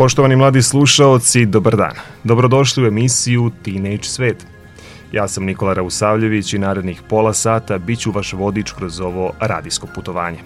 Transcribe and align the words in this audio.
Poštovani 0.00 0.36
mladi 0.36 0.62
slušaoci, 0.62 1.46
dobar 1.46 1.76
dan. 1.76 1.92
Dobrodošli 2.24 2.84
u 2.84 2.86
emisiju 2.86 3.50
Teenage 3.64 4.02
Svet. 4.02 4.46
Ja 5.12 5.28
sam 5.28 5.44
Nikola 5.44 5.72
Rausavljević 5.72 6.52
i 6.52 6.58
narednih 6.58 7.02
pola 7.08 7.32
sata 7.32 7.78
bit 7.78 7.98
ću 7.98 8.10
vaš 8.10 8.32
vodič 8.32 8.72
kroz 8.72 9.00
ovo 9.00 9.32
radijsko 9.40 9.86
putovanje. 9.94 10.38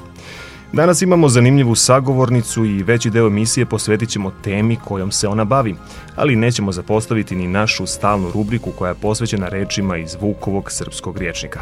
Danas 0.72 1.02
imamo 1.02 1.28
zanimljivu 1.28 1.74
sagovornicu 1.74 2.64
i 2.64 2.82
veći 2.82 3.10
deo 3.10 3.26
emisije 3.26 3.66
posvetit 3.66 4.08
ćemo 4.08 4.32
temi 4.44 4.76
kojom 4.84 5.12
se 5.12 5.28
ona 5.28 5.44
bavi, 5.44 5.74
ali 6.16 6.36
nećemo 6.36 6.72
zapostaviti 6.72 7.36
ni 7.36 7.48
našu 7.48 7.86
stalnu 7.86 8.30
rubriku 8.34 8.70
koja 8.70 8.88
je 8.88 9.00
posvećena 9.02 9.48
rečima 9.48 9.96
iz 9.96 10.16
Vukovog 10.20 10.72
srpskog 10.72 11.18
riječnika. 11.18 11.60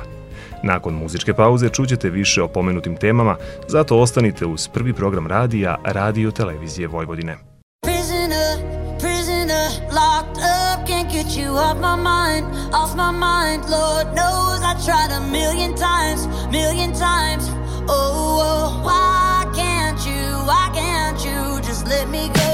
Nakon 0.63 0.95
muzičke 0.95 1.35
pauze 1.35 1.69
čućete 1.69 2.11
više 2.11 2.43
o 2.43 2.49
pomenutim 2.49 2.97
temama, 2.97 3.37
zato 3.69 3.99
ostanite 3.99 4.47
uz 4.47 4.69
prvi 4.69 4.93
program 4.93 5.27
radija 5.27 5.77
Radio 5.85 6.31
Televizije 6.31 6.89
Vojvodine. 6.89 7.52
Off 11.57 11.79
my 11.79 11.97
mind, 11.97 12.47
off 12.75 12.95
my 12.97 13.11
mind. 13.11 13.69
Lord 13.69 14.07
knows 14.15 14.61
I 14.63 14.75
tried 14.85 15.11
a 15.13 15.21
million 15.31 15.75
times, 15.75 16.27
million 16.51 16.93
times. 16.93 17.49
Oh, 17.89 18.39
oh, 18.41 18.81
why 18.85 19.51
can't 19.55 19.99
you, 20.07 20.23
why 20.47 20.71
can't 20.73 21.19
you 21.25 21.61
just 21.67 21.87
let 21.87 22.09
me 22.09 22.29
go? 22.29 22.52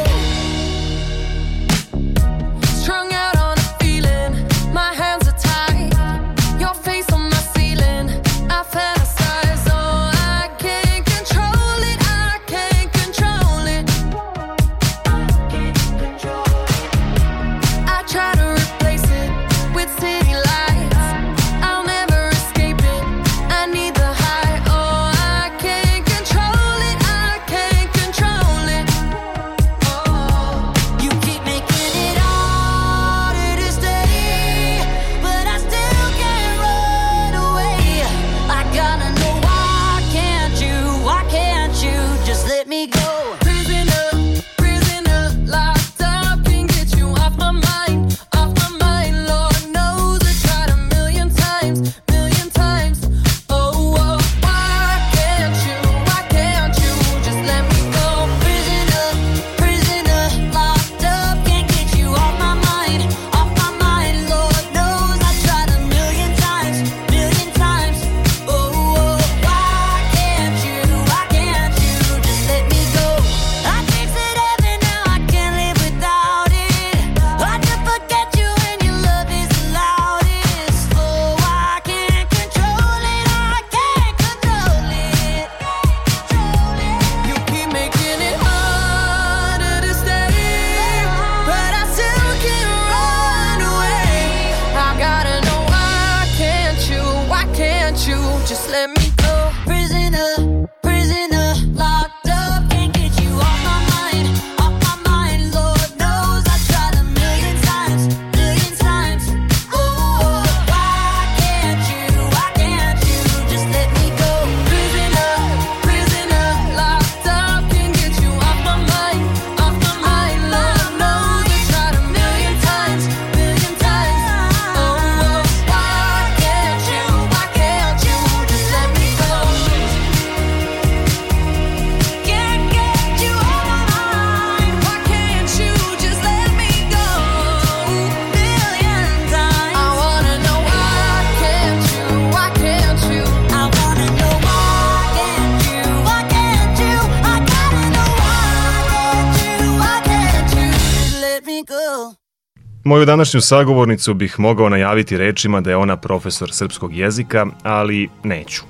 Moju 152.98 153.06
današnju 153.06 153.40
sagovornicu 153.40 154.14
bih 154.14 154.40
mogao 154.40 154.68
najaviti 154.68 155.16
rečima 155.16 155.60
da 155.60 155.70
je 155.70 155.76
ona 155.76 155.96
profesor 155.96 156.52
srpskog 156.52 156.96
jezika, 156.96 157.46
ali 157.62 158.08
neću. 158.24 158.62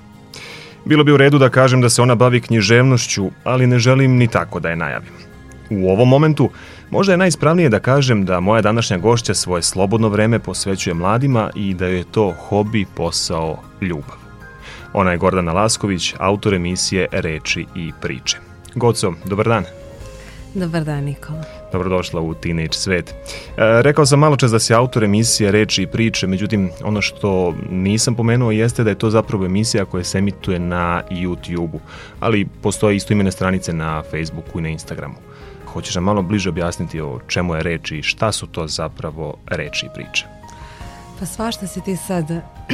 Bilo 0.84 1.04
bi 1.04 1.12
u 1.12 1.16
redu 1.16 1.38
da 1.38 1.48
kažem 1.48 1.80
da 1.80 1.88
se 1.88 2.02
ona 2.02 2.14
bavi 2.14 2.40
književnošću, 2.40 3.30
ali 3.44 3.66
ne 3.66 3.78
želim 3.78 4.16
ni 4.16 4.28
tako 4.28 4.60
da 4.60 4.69
je 4.69 4.76
najavim. 4.76 5.12
U 5.70 5.90
ovom 5.90 6.08
momentu 6.08 6.50
možda 6.90 7.12
je 7.12 7.16
najispravnije 7.16 7.69
da 7.69 7.80
kažem 7.80 8.25
da 8.25 8.40
moja 8.40 8.62
današnja 8.62 8.98
gošća 8.98 9.34
svoje 9.34 9.62
slobodno 9.62 10.08
vreme 10.08 10.38
posvećuje 10.38 10.94
mladima 10.94 11.50
i 11.54 11.75
da 11.75 11.86
je 11.86 12.04
to 12.04 12.34
hobi, 12.48 12.86
posao, 12.96 13.62
ljubav. 13.80 14.16
Ona 14.92 15.10
je 15.10 15.19
Gordana 15.19 15.52
Lasković, 15.52 16.14
autor 16.19 16.54
emisije 16.54 17.06
Reči 17.12 17.66
i 17.75 17.92
priče. 18.00 18.36
Goco, 18.75 19.12
dobar 19.25 19.48
dan. 19.48 19.64
Dobar 20.54 20.84
dan, 20.84 21.04
Nikola. 21.04 21.57
Dobrodošla 21.73 22.20
u 22.20 22.35
Teenage 22.35 22.73
svet. 22.73 23.11
E, 23.11 23.15
rekao 23.56 24.06
sam 24.06 24.19
malo 24.19 24.37
čas 24.37 24.50
da 24.50 24.59
si 24.59 24.75
autor 24.75 25.05
emisije 25.05 25.50
Reči 25.50 25.82
i 25.82 25.87
priče, 25.87 26.26
međutim 26.26 26.70
ono 26.85 27.03
što 27.03 27.55
nisam 27.70 28.15
pomenuo 28.15 28.50
jeste 28.50 28.85
da 28.85 28.91
je 28.91 28.99
to 28.99 29.11
zapravo 29.11 29.44
emisija 29.44 29.85
koja 29.85 30.05
se 30.05 30.19
emituje 30.19 30.59
na 30.59 31.03
YouTube-u, 31.11 31.81
ali 32.20 32.49
postoje 32.62 32.97
isto 32.97 33.12
imene 33.12 33.32
stranice 33.32 33.73
na 33.73 34.03
Facebooku 34.11 34.59
i 34.59 34.62
na 34.62 34.69
Instagramu. 34.69 35.15
Hoćeš 35.73 35.94
nam 35.94 36.05
malo 36.05 36.23
bliže 36.23 36.49
objasniti 36.49 37.00
o 37.00 37.19
čemu 37.26 37.55
je 37.55 37.62
reč 37.62 37.91
i 37.93 38.03
šta 38.03 38.32
su 38.32 38.47
to 38.47 38.67
zapravo 38.67 39.37
reči 39.47 39.87
i 39.87 39.88
priče? 39.94 40.26
Pa 41.19 41.26
svašta 41.26 41.67
si 41.67 41.81
ti 41.81 41.97
sad 41.97 42.25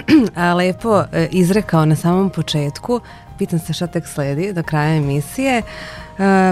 lepo 0.59 1.05
e, 1.13 1.29
izrekao 1.31 1.87
na 1.87 1.97
samom 1.97 2.31
početku. 2.31 3.01
Pitam 3.39 3.59
se 3.59 3.73
šta 3.73 3.87
tek 3.87 4.07
sledi 4.07 4.53
do 4.53 4.63
kraja 4.63 4.97
emisije. 4.97 5.59
E, 5.59 5.63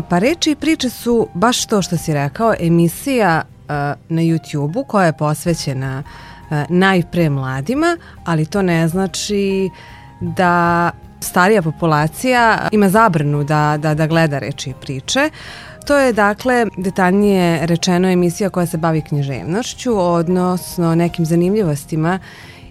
Pa 0.09 0.19
reči 0.19 0.51
i 0.51 0.57
priče 0.57 0.91
su 0.91 1.29
baš 1.35 1.67
to 1.67 1.83
što 1.83 1.97
si 1.97 2.15
rekao, 2.15 2.55
emisija 2.61 3.43
e, 3.43 3.73
na 4.09 4.23
YouTube-u 4.23 4.85
koja 4.85 5.07
je 5.07 5.13
posvećena 5.13 6.03
e, 6.51 6.65
najpre 6.69 7.31
mladima, 7.31 7.97
ali 8.25 8.47
to 8.47 8.63
ne 8.63 8.89
znači 8.89 9.71
da 10.21 10.91
starija 11.21 11.63
populacija 11.63 12.69
ima 12.73 12.89
zabranu 12.89 13.45
da, 13.45 13.77
da, 13.79 13.95
da 13.95 14.07
gleda 14.07 14.39
reči 14.39 14.71
i 14.71 14.75
priče. 14.81 15.31
To 15.87 15.99
je 15.99 16.13
dakle 16.13 16.67
detaljnije 16.77 17.67
rečeno 17.67 18.09
emisija 18.09 18.51
koja 18.51 18.67
se 18.67 18.77
bavi 18.77 19.01
književnošću, 19.01 19.99
odnosno 19.99 20.95
nekim 20.95 21.25
zanimljivostima 21.25 22.19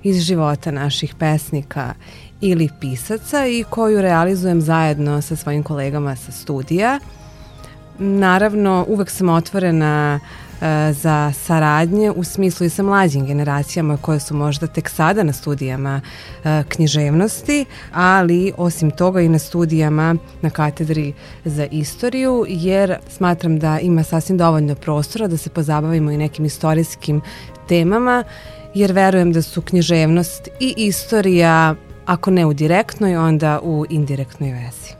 iz 0.03 0.21
života 0.23 0.71
naših 0.71 1.15
pesnika 1.15 1.93
ili 2.41 2.69
pisaca 2.79 3.47
i 3.47 3.63
koju 3.69 4.01
realizujem 4.01 4.61
zajedno 4.61 5.21
sa 5.21 5.35
svojim 5.35 5.63
kolegama 5.63 6.15
sa 6.15 6.31
studija. 6.31 6.99
Naravno, 7.99 8.85
uvek 8.87 9.09
sam 9.09 9.29
otvorena 9.29 10.19
e, 10.61 10.93
za 10.93 11.33
saradnje 11.43 12.11
u 12.11 12.23
smislu 12.23 12.65
i 12.65 12.69
sa 12.69 12.83
mlađim 12.83 13.25
generacijama 13.25 13.97
koje 13.97 14.19
su 14.19 14.35
možda 14.35 14.67
tek 14.67 14.89
sada 14.89 15.23
na 15.23 15.33
studijama 15.33 16.01
e, 16.43 16.63
književnosti, 16.69 17.65
ali 17.93 18.53
osim 18.57 18.91
toga 18.91 19.21
i 19.21 19.29
na 19.29 19.39
studijama 19.39 20.15
na 20.41 20.49
katedri 20.49 21.13
za 21.45 21.65
istoriju, 21.71 22.45
jer 22.47 22.97
smatram 23.09 23.59
da 23.59 23.79
ima 23.79 24.03
sasvim 24.03 24.37
dovoljno 24.37 24.75
prostora 24.75 25.27
da 25.27 25.37
se 25.37 25.49
pozabavimo 25.49 26.11
i 26.11 26.17
nekim 26.17 26.45
istorijskim 26.45 27.21
temama, 27.67 28.23
jer 28.73 28.91
verujem 28.91 29.33
da 29.33 29.41
su 29.41 29.61
književnost 29.61 30.47
i 30.59 30.73
istorija, 30.77 31.75
ako 32.05 32.31
ne 32.31 32.45
u 32.45 32.53
direktnoj, 32.53 33.17
onda 33.17 33.59
u 33.63 33.85
indirektnoj 33.89 34.51
vezi. 34.51 34.93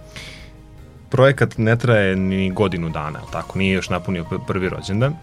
Projekat 1.09 1.57
ne 1.57 1.75
traje 1.75 2.15
ni 2.15 2.51
godinu 2.51 2.89
dana, 2.89 3.19
tako, 3.31 3.59
nije 3.59 3.74
još 3.74 3.89
napunio 3.89 4.24
pr- 4.24 4.45
prvi 4.48 4.69
rođendan, 4.69 5.15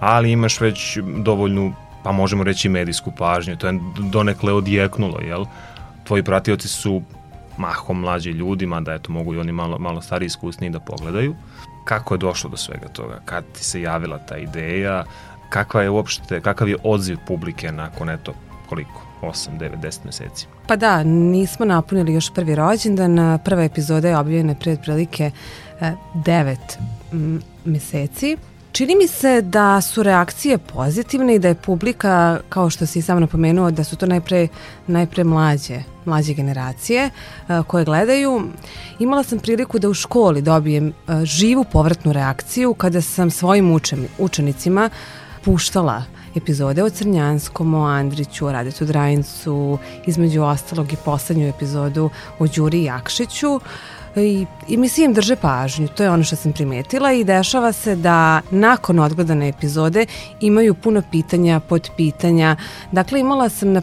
ali 0.00 0.32
imaš 0.32 0.60
već 0.60 0.98
dovoljnu, 1.18 1.72
pa 2.02 2.12
možemo 2.12 2.44
reći 2.44 2.68
medijsku 2.68 3.12
pažnju, 3.18 3.56
to 3.56 3.66
je 3.66 3.80
donekle 3.98 4.52
odjeknulo, 4.52 5.20
jel? 5.20 5.44
Tvoji 6.04 6.22
pratioci 6.22 6.68
su 6.68 7.02
mahom 7.58 8.00
mlađi 8.00 8.30
ljudi, 8.30 8.66
mada 8.66 8.94
eto 8.94 9.12
mogu 9.12 9.34
i 9.34 9.38
oni 9.38 9.52
malo, 9.52 9.78
malo 9.78 10.02
stari 10.02 10.26
iskusniji 10.26 10.70
da 10.70 10.80
pogledaju. 10.80 11.34
Kako 11.84 12.14
je 12.14 12.18
došlo 12.18 12.50
do 12.50 12.56
svega 12.56 12.88
toga? 12.88 13.20
Kad 13.24 13.44
ti 13.52 13.64
se 13.64 13.80
javila 13.82 14.18
ta 14.18 14.36
ideja? 14.36 15.04
Kakva 15.48 15.82
je 15.82 15.90
uopšte, 15.90 16.40
kakav 16.40 16.68
je 16.68 16.76
odziv 16.82 17.18
publike 17.26 17.72
nakon 17.72 18.10
eto 18.10 18.34
koliko? 18.68 19.02
8, 19.24 19.58
9, 19.58 19.80
10 19.80 19.98
meseci. 20.04 20.46
Pa 20.66 20.76
da, 20.76 21.02
nismo 21.02 21.66
napunili 21.66 22.14
još 22.14 22.34
prvi 22.34 22.54
rođendan. 22.54 23.38
Prva 23.44 23.64
epizoda 23.64 24.08
je 24.08 24.18
objavljena 24.18 24.54
pred 24.54 24.80
prilike 24.80 25.30
e, 25.80 25.92
devet 26.14 26.78
m, 27.12 27.42
meseci. 27.64 28.36
Čini 28.74 28.96
mi 28.96 29.08
se 29.08 29.42
da 29.42 29.80
su 29.80 30.02
reakcije 30.02 30.58
pozitivne 30.58 31.34
i 31.34 31.38
da 31.38 31.48
je 31.48 31.54
publika, 31.54 32.40
kao 32.48 32.70
što 32.70 32.86
si 32.86 33.02
sam 33.02 33.20
napomenuo, 33.20 33.70
da 33.70 33.84
su 33.84 33.96
to 33.96 34.06
najpre, 34.06 34.48
najpre 34.86 35.24
mlađe, 35.24 35.82
mlađe 36.04 36.34
generacije 36.34 37.04
e, 37.04 37.10
koje 37.66 37.84
gledaju. 37.84 38.42
Imala 38.98 39.22
sam 39.22 39.38
priliku 39.38 39.78
da 39.78 39.88
u 39.88 39.94
školi 39.94 40.42
dobijem 40.42 40.88
e, 40.88 40.92
živu 41.24 41.64
povratnu 41.72 42.12
reakciju 42.12 42.74
kada 42.74 43.00
sam 43.00 43.30
svojim 43.30 43.72
učen, 43.72 44.06
učenicima 44.18 44.90
puštala 45.44 46.02
epizode 46.34 46.82
o 46.82 46.90
Crnjanskom, 46.90 47.74
o 47.74 47.84
Andriću, 47.84 48.46
o 48.46 48.52
Radetu 48.52 48.84
Drajincu, 48.84 49.78
između 50.06 50.42
ostalog 50.42 50.92
i 50.92 50.96
poslednju 51.04 51.48
epizodu 51.48 52.10
o 52.38 52.46
Đuri 52.46 52.84
Jakšiću. 52.84 53.60
I, 54.16 54.46
I 54.68 54.76
mi 54.76 54.88
svi 54.88 55.04
im 55.04 55.12
drže 55.12 55.36
pažnju, 55.36 55.88
to 55.88 56.02
je 56.02 56.10
ono 56.10 56.24
što 56.24 56.36
sam 56.36 56.52
primetila 56.52 57.12
i 57.12 57.24
dešava 57.24 57.72
se 57.72 57.96
da 57.96 58.40
nakon 58.50 58.98
odgledane 58.98 59.48
epizode 59.48 60.06
imaju 60.40 60.74
puno 60.74 61.02
pitanja, 61.10 61.60
podpitanja. 61.60 62.56
Dakle, 62.92 63.20
imala 63.20 63.48
sam 63.48 63.72
na 63.72 63.82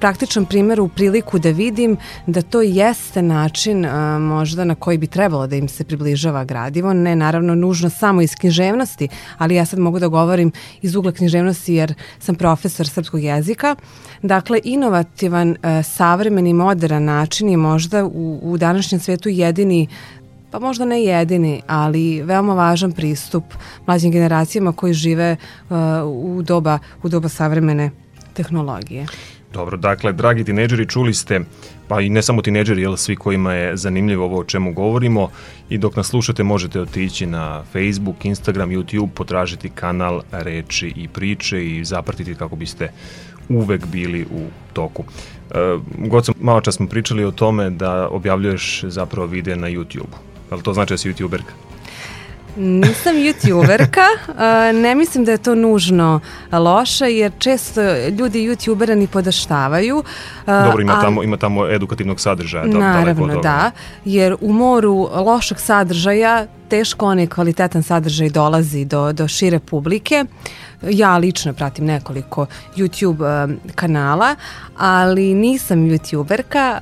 praktičan 0.00 0.44
primjer 0.46 0.80
u 0.80 0.88
priliku 0.88 1.38
da 1.38 1.50
vidim 1.50 1.96
da 2.26 2.42
to 2.42 2.62
jeste 2.62 3.22
način 3.22 3.84
a, 3.84 4.18
možda 4.18 4.64
na 4.64 4.74
koji 4.74 4.98
bi 4.98 5.06
trebalo 5.06 5.46
da 5.46 5.56
im 5.56 5.68
se 5.68 5.84
približava 5.84 6.44
gradivo, 6.44 6.92
ne 6.92 7.16
naravno 7.16 7.54
nužno 7.54 7.90
samo 7.90 8.22
iz 8.22 8.34
književnosti, 8.34 9.08
ali 9.38 9.54
ja 9.54 9.64
sad 9.64 9.78
mogu 9.78 9.98
da 9.98 10.08
govorim 10.08 10.52
iz 10.82 10.94
ugla 10.94 11.12
književnosti 11.12 11.74
jer 11.74 11.94
sam 12.18 12.34
profesor 12.34 12.88
srpskog 12.88 13.22
jezika. 13.22 13.76
Dakle, 14.22 14.60
inovativan, 14.64 15.56
a, 15.62 15.82
savremeni, 15.82 16.52
modern 16.52 17.04
način 17.04 17.48
je 17.48 17.56
možda 17.56 18.04
u, 18.04 18.40
u 18.42 18.56
današnjem 18.56 19.00
svetu 19.00 19.28
jedini 19.28 19.88
pa 20.50 20.58
možda 20.58 20.84
ne 20.84 21.02
jedini, 21.02 21.62
ali 21.66 22.22
veoma 22.22 22.54
važan 22.54 22.92
pristup 22.92 23.44
mlađim 23.86 24.10
generacijama 24.10 24.72
koji 24.72 24.94
žive 24.94 25.36
uh, 25.70 25.76
u 26.06 26.42
doba 26.42 26.78
u 27.02 27.08
doba 27.08 27.28
savremene 27.28 27.90
tehnologije. 28.34 29.06
Dobro, 29.56 29.76
dakle, 29.76 30.12
dragi 30.12 30.44
tineđeri, 30.44 30.86
čuli 30.86 31.14
ste, 31.14 31.40
pa 31.88 32.00
i 32.00 32.08
ne 32.08 32.22
samo 32.22 32.42
tineđeri, 32.42 32.82
jel, 32.82 32.96
svi 32.96 33.16
kojima 33.16 33.52
je 33.54 33.76
zanimljivo 33.76 34.24
ovo 34.24 34.38
o 34.38 34.44
čemu 34.44 34.72
govorimo 34.72 35.30
i 35.68 35.78
dok 35.78 35.96
nas 35.96 36.06
slušate 36.06 36.42
možete 36.42 36.80
otići 36.80 37.26
na 37.26 37.62
Facebook, 37.72 38.24
Instagram, 38.24 38.70
YouTube, 38.70 39.08
potražiti 39.14 39.70
kanal 39.70 40.22
Reči 40.32 40.92
i 40.96 41.08
priče 41.08 41.66
i 41.66 41.84
zapratiti 41.84 42.34
kako 42.34 42.56
biste 42.56 42.92
uvek 43.48 43.86
bili 43.86 44.22
u 44.22 44.46
toku. 44.72 45.04
E, 45.50 45.78
Goco, 45.98 46.32
malo 46.40 46.60
čas 46.60 46.74
smo 46.74 46.86
pričali 46.86 47.24
o 47.24 47.30
tome 47.30 47.70
da 47.70 48.08
objavljuješ 48.08 48.84
zapravo 48.84 49.26
videe 49.26 49.56
na 49.56 49.68
YouTube. 49.68 50.16
Je 50.50 50.56
li 50.56 50.62
to 50.62 50.72
znači 50.72 50.92
da 50.92 50.98
si 50.98 51.12
youtuberka? 51.12 51.65
Nisam 52.56 53.14
youtuberka, 53.16 54.00
a, 54.38 54.72
ne 54.72 54.94
mislim 54.94 55.24
da 55.24 55.32
je 55.32 55.38
to 55.38 55.54
nužno 55.54 56.20
loše 56.52 57.04
jer 57.06 57.32
često 57.38 57.80
ljudi 58.10 58.38
youtubera 58.40 58.94
ni 58.94 59.06
podaštavaju. 59.06 60.02
a, 60.46 60.64
Dobro, 60.64 60.82
ima 60.82 60.92
ali- 60.92 61.02
tamo, 61.02 61.22
ima 61.22 61.36
tamo 61.36 61.66
edukativnog 61.66 62.20
sadržaja. 62.20 62.66
da- 62.66 62.78
Naravno, 62.78 63.40
da, 63.40 63.70
jer 64.04 64.36
u 64.40 64.52
moru 64.52 64.94
lošeg 65.16 65.58
sadržaja 65.58 66.46
teško 66.68 67.06
onaj 67.06 67.26
kvalitetan 67.26 67.82
sadržaj 67.82 68.30
dolazi 68.30 68.84
do, 68.84 69.12
do 69.12 69.28
šire 69.28 69.58
publike. 69.58 70.24
Ja 70.82 71.16
lično 71.16 71.52
pratim 71.52 71.84
nekoliko 71.84 72.46
YouTube 72.76 73.44
um, 73.44 73.56
kanala, 73.74 74.34
ali 74.76 75.34
nisam 75.34 75.78
youtuberka. 75.78 76.78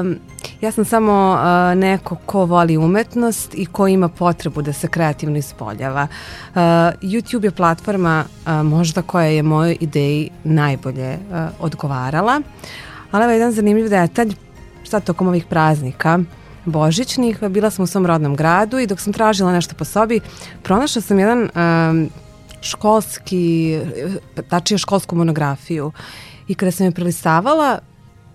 Um, 0.00 0.16
ja 0.60 0.72
sam 0.72 0.84
samo 0.84 1.32
uh, 1.32 1.78
neko 1.78 2.16
ko 2.26 2.44
voli 2.44 2.76
umetnost 2.76 3.54
i 3.54 3.66
ko 3.66 3.88
ima 3.88 4.08
potrebu 4.08 4.62
da 4.62 4.72
se 4.72 4.88
kreativno 4.88 5.38
ispoljava. 5.38 6.02
Uh, 6.02 6.60
YouTube 7.02 7.44
je 7.44 7.50
platforma 7.50 8.24
uh, 8.24 8.52
možda 8.52 9.02
koja 9.02 9.26
je 9.26 9.42
mojoj 9.42 9.76
ideji 9.80 10.30
najbolje 10.44 11.14
uh, 11.14 11.38
odgovarala. 11.60 12.40
Ali 13.10 13.24
evo 13.24 13.32
jedan 13.32 13.52
zanimljiv 13.52 13.88
detalj, 13.88 14.34
sad 14.84 15.04
tokom 15.04 15.28
ovih 15.28 15.44
praznika, 15.44 16.18
božićnih, 16.64 17.42
bila 17.48 17.70
sam 17.70 17.82
u 17.82 17.86
svom 17.86 18.06
rodnom 18.06 18.36
gradu 18.36 18.78
i 18.78 18.86
dok 18.86 19.00
sam 19.00 19.12
tražila 19.12 19.52
nešto 19.52 19.74
po 19.74 19.84
sobi, 19.84 20.20
pronašla 20.62 21.02
sam 21.02 21.18
jedan 21.18 21.48
um, 21.54 22.10
školski, 22.62 23.78
tačnije 24.48 24.78
školsku 24.78 25.16
monografiju. 25.16 25.92
I 26.48 26.54
kada 26.54 26.72
sam 26.72 26.86
je 26.86 26.92
prelistavala, 26.92 27.78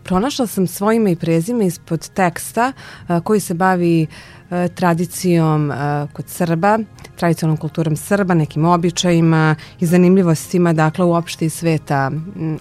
pronašla 0.03 0.47
sam 0.47 0.67
svoje 0.67 0.97
ime 0.97 1.11
i 1.11 1.15
prezime 1.15 1.65
ispod 1.65 2.09
teksta 2.09 2.71
a, 3.07 3.19
koji 3.19 3.39
se 3.39 3.53
bavi 3.53 4.07
a, 4.49 4.67
tradicijom 4.67 5.71
a, 5.71 6.07
kod 6.13 6.29
Srba, 6.29 6.79
tradicionalnom 7.15 7.57
kulturom 7.57 7.95
Srba, 7.95 8.33
nekim 8.33 8.65
običajima 8.65 9.55
i 9.79 9.85
zanimljivostima, 9.85 10.73
dakle 10.73 11.05
uopšte 11.05 11.45
iz 11.45 11.53
sveta, 11.53 12.11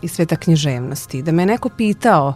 iz 0.03 0.13
sveta 0.13 0.37
književnosti. 0.37 1.23
Da 1.23 1.33
me 1.33 1.47
neko 1.47 1.69
pitao 1.69 2.35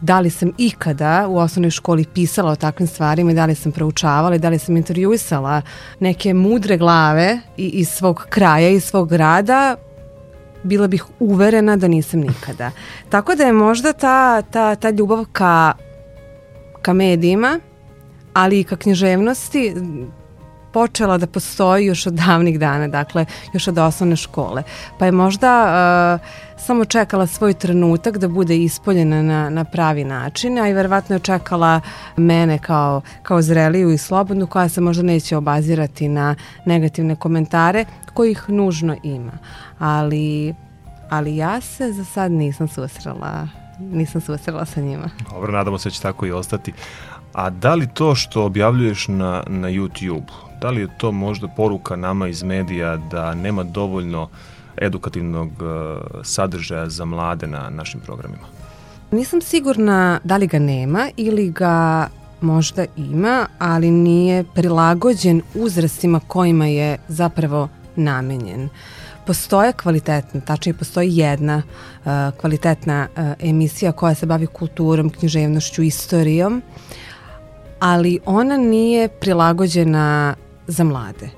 da 0.00 0.20
li 0.20 0.30
sam 0.30 0.52
ikada 0.58 1.26
u 1.28 1.38
osnovnoj 1.38 1.70
školi 1.70 2.04
pisala 2.14 2.52
o 2.52 2.56
takvim 2.56 2.88
stvarima 2.88 3.30
i 3.30 3.34
da 3.34 3.46
li 3.46 3.54
sam 3.54 3.72
proučavala 3.72 4.34
i 4.34 4.38
da 4.38 4.48
li 4.48 4.58
sam 4.58 4.76
intervjuisala 4.76 5.62
neke 6.00 6.34
mudre 6.34 6.76
glave 6.76 7.40
i, 7.56 7.68
iz 7.68 7.88
svog 7.88 8.26
kraja, 8.30 8.68
iz 8.68 8.84
svog 8.84 9.08
grada, 9.08 9.76
bila 10.62 10.86
bih 10.86 11.04
uverena 11.18 11.76
da 11.76 11.88
nisam 11.88 12.20
nikada. 12.20 12.70
Tako 13.08 13.34
da 13.34 13.44
je 13.44 13.52
možda 13.52 13.92
ta, 13.92 14.42
ta, 14.42 14.74
ta 14.74 14.90
ljubav 14.90 15.24
ka, 15.32 15.72
ka 16.82 16.92
medijima, 16.92 17.60
ali 18.32 18.60
i 18.60 18.64
ka 18.64 18.76
književnosti 18.76 19.74
počela 20.72 21.18
da 21.18 21.26
postoji 21.26 21.86
još 21.86 22.06
od 22.06 22.14
davnih 22.14 22.58
dana, 22.58 22.88
dakle 22.88 23.26
još 23.52 23.68
od 23.68 23.78
osnovne 23.78 24.16
škole. 24.16 24.62
Pa 24.98 25.06
je 25.06 25.12
možda 25.12 25.64
uh, 25.64 26.60
samo 26.66 26.84
čekala 26.84 27.26
svoj 27.26 27.54
trenutak 27.54 28.18
da 28.18 28.28
bude 28.28 28.56
ispoljena 28.56 29.22
na, 29.22 29.50
na 29.50 29.64
pravi 29.64 30.04
način, 30.04 30.58
a 30.58 30.68
i 30.68 30.72
verovatno 30.72 31.16
je 31.16 31.20
čekala 31.20 31.80
mene 32.16 32.58
kao, 32.58 33.00
kao 33.22 33.42
zreliju 33.42 33.90
i 33.90 33.98
slobodnu 33.98 34.46
koja 34.46 34.68
se 34.68 34.80
možda 34.80 35.02
neće 35.02 35.36
obazirati 35.36 36.08
na 36.08 36.34
negativne 36.64 37.16
komentare 37.16 37.84
kojih 38.14 38.44
nužno 38.48 38.96
ima. 39.02 39.32
Ali, 39.78 40.54
ali 41.10 41.36
ja 41.36 41.60
se 41.60 41.92
za 41.92 42.04
sad 42.04 42.32
nisam 42.32 42.68
susrela 42.68 43.48
nisam 43.80 44.20
susrela 44.20 44.64
sa 44.64 44.80
njima. 44.80 45.10
Dobro, 45.30 45.52
nadamo 45.52 45.78
se 45.78 45.88
da 45.88 45.92
će 45.92 46.02
tako 46.02 46.26
i 46.26 46.32
ostati. 46.32 46.72
A 47.32 47.50
da 47.50 47.74
li 47.74 47.88
to 47.94 48.14
što 48.14 48.44
objavljuješ 48.44 49.08
na, 49.08 49.42
na 49.46 49.68
YouTube, 49.68 50.49
da 50.60 50.70
li 50.70 50.80
je 50.80 50.88
to 50.98 51.12
možda 51.12 51.48
poruka 51.48 51.96
nama 51.96 52.28
iz 52.28 52.42
medija 52.42 52.96
da 52.96 53.34
nema 53.34 53.62
dovoljno 53.62 54.28
edukativnog 54.76 55.48
uh, 55.48 56.20
sadržaja 56.22 56.88
za 56.88 57.04
mlade 57.04 57.46
na 57.46 57.70
našim 57.70 58.00
programima? 58.00 58.46
Nisam 59.10 59.40
sigurna 59.40 60.20
da 60.24 60.36
li 60.36 60.46
ga 60.46 60.58
nema 60.58 61.08
ili 61.16 61.50
ga 61.50 62.08
možda 62.40 62.84
ima, 62.96 63.46
ali 63.58 63.90
nije 63.90 64.44
prilagođen 64.54 65.42
uzrastima 65.54 66.20
kojima 66.26 66.66
je 66.66 66.98
zapravo 67.08 67.68
namenjen. 67.96 68.68
Postoje 69.26 69.72
kvalitetna, 69.72 70.40
tačnije 70.40 70.74
postoji 70.74 71.16
jedna 71.16 71.62
uh, 71.62 72.10
kvalitetna 72.40 73.08
uh, 73.16 73.24
emisija 73.38 73.92
koja 73.92 74.14
se 74.14 74.26
bavi 74.26 74.46
kulturom, 74.46 75.10
književnošću, 75.10 75.82
istorijom, 75.82 76.62
ali 77.80 78.18
ona 78.24 78.56
nije 78.56 79.08
prilagođena 79.08 80.34
za 80.70 80.84
mlade. 80.84 81.28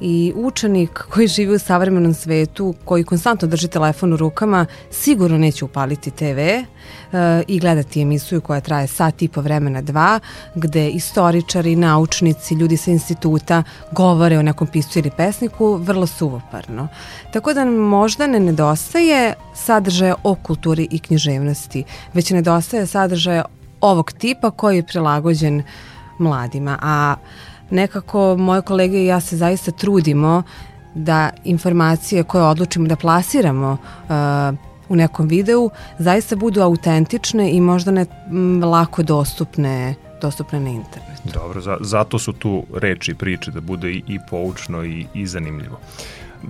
I 0.00 0.32
učenik 0.36 1.04
koji 1.10 1.28
živi 1.28 1.54
u 1.54 1.58
savremenom 1.58 2.14
svetu, 2.14 2.74
koji 2.84 3.04
konstantno 3.04 3.48
drži 3.48 3.68
telefon 3.68 4.12
u 4.12 4.16
rukama, 4.16 4.66
sigurno 4.90 5.38
neće 5.38 5.64
upaliti 5.64 6.10
TV 6.10 6.38
e, 6.38 6.64
i 7.48 7.58
gledati 7.60 8.02
emisiju 8.02 8.40
koja 8.40 8.60
traje 8.60 8.86
sat 8.86 9.22
i 9.22 9.28
po 9.28 9.40
vremena 9.40 9.82
dva, 9.82 10.20
gde 10.54 10.88
istoričari, 10.88 11.76
naučnici, 11.76 12.54
ljudi 12.54 12.76
sa 12.76 12.90
instituta 12.90 13.62
govore 13.92 14.38
o 14.38 14.42
nekom 14.42 14.66
piscu 14.66 14.98
ili 14.98 15.10
pesniku 15.16 15.74
vrlo 15.74 16.06
suvoparno. 16.06 16.88
Tako 17.32 17.52
da 17.54 17.64
možda 17.64 18.26
ne 18.26 18.40
nedostaje 18.40 19.34
sadržaja 19.54 20.14
o 20.22 20.34
kulturi 20.34 20.88
i 20.90 20.98
književnosti, 20.98 21.84
već 22.14 22.30
nedostaje 22.30 22.86
sadržaja 22.86 23.44
ovog 23.80 24.12
tipa 24.12 24.50
koji 24.50 24.76
je 24.76 24.86
prilagođen 24.86 25.62
mladima. 26.18 26.78
A 26.82 27.14
nekako 27.70 28.36
moje 28.36 28.62
kolege 28.62 28.98
i 28.98 29.06
ja 29.06 29.20
se 29.20 29.36
zaista 29.36 29.70
trudimo 29.70 30.42
da 30.94 31.30
informacije 31.44 32.22
koje 32.22 32.44
odlučimo 32.44 32.88
da 32.88 32.96
plasiramo 32.96 33.72
uh, 33.72 34.58
u 34.88 34.96
nekom 34.96 35.28
videu 35.28 35.70
zaista 35.98 36.36
budu 36.36 36.60
autentične 36.60 37.50
i 37.52 37.60
možda 37.60 37.90
ne 37.90 38.06
m, 38.30 38.64
lako 38.64 39.02
dostupne 39.02 39.94
dostupne 40.20 40.60
na 40.60 40.70
internetu. 40.70 41.28
Dobro, 41.34 41.60
za, 41.60 41.76
zato 41.80 42.18
su 42.18 42.32
tu 42.32 42.64
reči 42.74 43.10
i 43.10 43.14
priče 43.14 43.50
da 43.50 43.60
bude 43.60 43.90
i, 43.90 44.02
i 44.06 44.18
poučno 44.30 44.84
i, 44.84 45.06
i 45.14 45.26
zanimljivo. 45.26 45.78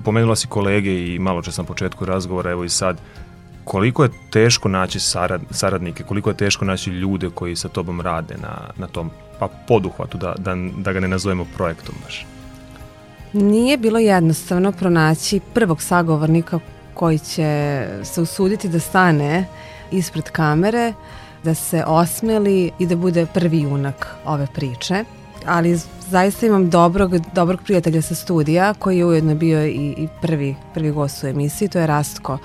Pomenula 0.05 0.37
si 0.37 0.47
kolege 0.47 1.15
i 1.15 1.19
malo 1.19 1.43
čas 1.43 1.57
na 1.57 1.65
početku 1.65 2.05
razgovora, 2.05 2.51
evo 2.51 2.65
i 2.65 2.69
sad, 2.69 3.01
koliko 3.65 4.03
je 4.03 4.11
teško 4.31 4.69
naći 4.69 5.01
sarad, 5.01 5.41
saradnike, 5.51 6.03
koliko 6.03 6.31
je 6.31 6.37
teško 6.37 6.65
naći 6.65 6.91
ljude 6.91 7.31
koji 7.35 7.57
sa 7.57 7.69
tobom 7.69 8.01
rade 8.01 8.35
na, 8.43 8.59
na 8.77 8.87
tom 8.87 9.11
pa 9.39 9.49
poduhvatu, 9.69 10.19
da, 10.19 10.35
da, 10.39 10.57
da 10.79 10.93
ga 10.93 11.01
ne 11.01 11.09
nazovemo 11.09 11.47
projektom 11.57 11.95
baš? 12.05 12.27
Nije 13.33 13.77
bilo 13.77 13.99
jednostavno 13.99 14.73
pronaći 14.73 15.41
prvog 15.55 15.83
sagovornika 15.83 16.59
koji 16.95 17.19
će 17.19 17.87
se 18.05 18.21
usuditi 18.21 18.69
da 18.69 18.81
stane 18.81 19.45
ispred 19.91 20.31
kamere, 20.31 20.93
da 21.45 21.55
se 21.55 21.85
osmeli 21.87 22.71
i 22.79 22.87
da 22.87 22.97
bude 22.97 23.27
prvi 23.35 23.61
junak 23.61 24.07
ove 24.25 24.47
priče. 24.55 25.05
Ali 25.47 25.79
zaista 26.11 26.47
imam 26.47 26.71
dobrog, 26.71 27.19
dobrog 27.35 27.61
prijatelja 27.65 28.03
sa 28.03 28.15
studija 28.15 28.75
koji 28.75 28.99
je 28.99 29.07
ujedno 29.07 29.35
bio 29.35 29.67
i, 29.67 29.95
i 29.99 30.09
prvi, 30.23 30.57
prvi 30.75 30.91
gost 30.91 31.25
u 31.25 31.27
emisiji, 31.27 31.69
to 31.69 31.79
je 31.79 31.87
Rastko 31.87 32.39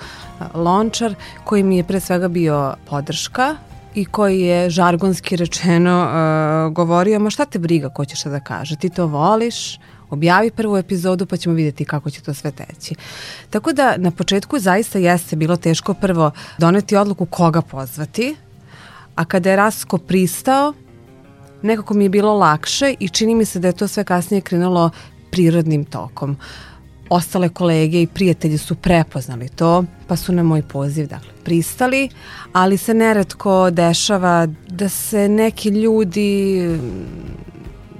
Lončar, 0.54 1.14
koji 1.44 1.62
mi 1.62 1.76
je 1.76 1.84
pre 1.84 2.00
svega 2.00 2.28
bio 2.28 2.74
podrška 2.88 3.56
i 3.94 4.04
koji 4.04 4.40
je 4.40 4.70
žargonski 4.70 5.36
rečeno 5.36 6.04
uh, 6.04 6.72
govorio, 6.72 7.18
ma 7.18 7.30
šta 7.30 7.44
te 7.44 7.58
briga 7.58 7.88
ko 7.88 8.04
će 8.04 8.16
šta 8.16 8.30
da 8.30 8.40
kaže, 8.40 8.76
ti 8.76 8.88
to 8.88 9.06
voliš, 9.06 9.78
objavi 10.10 10.50
prvu 10.50 10.76
epizodu 10.76 11.26
pa 11.26 11.36
ćemo 11.36 11.54
vidjeti 11.54 11.84
kako 11.84 12.10
će 12.10 12.20
to 12.22 12.34
sve 12.34 12.50
teći. 12.50 12.94
Tako 13.50 13.72
da 13.72 13.96
na 13.96 14.10
početku 14.10 14.58
zaista 14.58 14.98
jeste 14.98 15.36
bilo 15.36 15.56
teško 15.56 15.94
prvo 15.94 16.30
doneti 16.58 16.96
odluku 16.96 17.26
koga 17.26 17.62
pozvati, 17.62 18.36
a 19.14 19.24
kada 19.24 19.50
je 19.50 19.56
Rasko 19.56 19.98
pristao, 19.98 20.74
nekako 21.62 21.94
mi 21.94 22.04
je 22.04 22.08
bilo 22.08 22.34
lakše 22.34 22.94
i 23.00 23.08
čini 23.08 23.34
mi 23.34 23.44
se 23.44 23.58
da 23.58 23.68
je 23.68 23.72
to 23.72 23.88
sve 23.88 24.04
kasnije 24.04 24.40
krenulo 24.40 24.90
prirodnim 25.30 25.84
tokom. 25.84 26.36
Ostale 27.08 27.48
kolege 27.48 28.02
i 28.02 28.06
prijatelji 28.06 28.58
su 28.58 28.74
prepoznali 28.74 29.48
to, 29.48 29.84
pa 30.06 30.16
su 30.16 30.32
na 30.32 30.42
moj 30.42 30.62
poziv 30.62 31.06
dakle, 31.06 31.28
pristali, 31.44 32.08
ali 32.52 32.76
se 32.76 32.94
neretko 32.94 33.70
dešava 33.70 34.46
da 34.68 34.88
se 34.88 35.28
neki 35.28 35.68
ljudi 35.68 36.60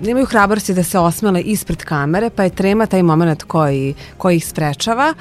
nemaju 0.02 0.26
hrabrosti 0.26 0.74
da 0.74 0.82
se 0.82 0.98
osmele 0.98 1.40
ispred 1.40 1.84
kamere, 1.84 2.30
pa 2.30 2.44
je 2.44 2.50
trema 2.50 2.86
taj 2.86 3.02
moment 3.02 3.42
koji, 3.42 3.94
koji 4.16 4.36
ih 4.36 4.46
sprečava, 4.46 5.14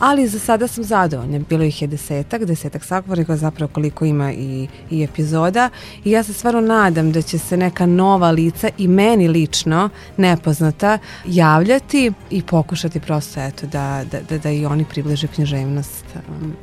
ali 0.00 0.28
za 0.28 0.38
sada 0.38 0.68
sam 0.68 0.84
zadovoljna. 0.84 1.38
Bilo 1.48 1.64
ih 1.64 1.82
je 1.82 1.88
desetak, 1.88 2.44
desetak 2.44 2.84
sagovornika, 2.84 3.36
zapravo 3.36 3.70
koliko 3.72 4.04
ima 4.04 4.32
i, 4.32 4.68
i 4.90 5.02
epizoda 5.02 5.70
i 6.04 6.10
ja 6.10 6.22
se 6.22 6.32
stvarno 6.32 6.60
nadam 6.60 7.12
da 7.12 7.22
će 7.22 7.38
se 7.38 7.56
neka 7.56 7.86
nova 7.86 8.30
lica 8.30 8.68
i 8.78 8.88
meni 8.88 9.28
lično 9.28 9.88
nepoznata 10.16 10.98
javljati 11.26 12.12
i 12.30 12.42
pokušati 12.42 13.00
prosto 13.00 13.40
eto 13.40 13.66
da, 13.66 14.04
da, 14.10 14.20
da, 14.20 14.38
da 14.38 14.50
i 14.50 14.66
oni 14.66 14.84
približe 14.84 15.26
književnost 15.26 16.04
um, 16.14 16.54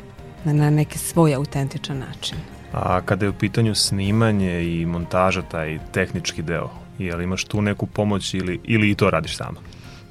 na, 0.43 0.53
na 0.53 0.69
neki 0.69 0.97
svoj 0.97 1.33
autentičan 1.35 1.97
način. 1.97 2.37
A 2.73 3.01
kada 3.01 3.25
je 3.25 3.29
u 3.29 3.33
pitanju 3.33 3.75
snimanje 3.75 4.63
i 4.63 4.85
montaža, 4.85 5.41
taj 5.41 5.79
tehnički 5.91 6.41
deo, 6.41 6.69
je 6.99 7.15
li 7.15 7.23
imaš 7.23 7.43
tu 7.43 7.61
neku 7.61 7.85
pomoć 7.85 8.33
ili, 8.33 8.59
ili 8.63 8.91
i 8.91 8.95
to 8.95 9.09
radiš 9.09 9.37
sama? 9.37 9.66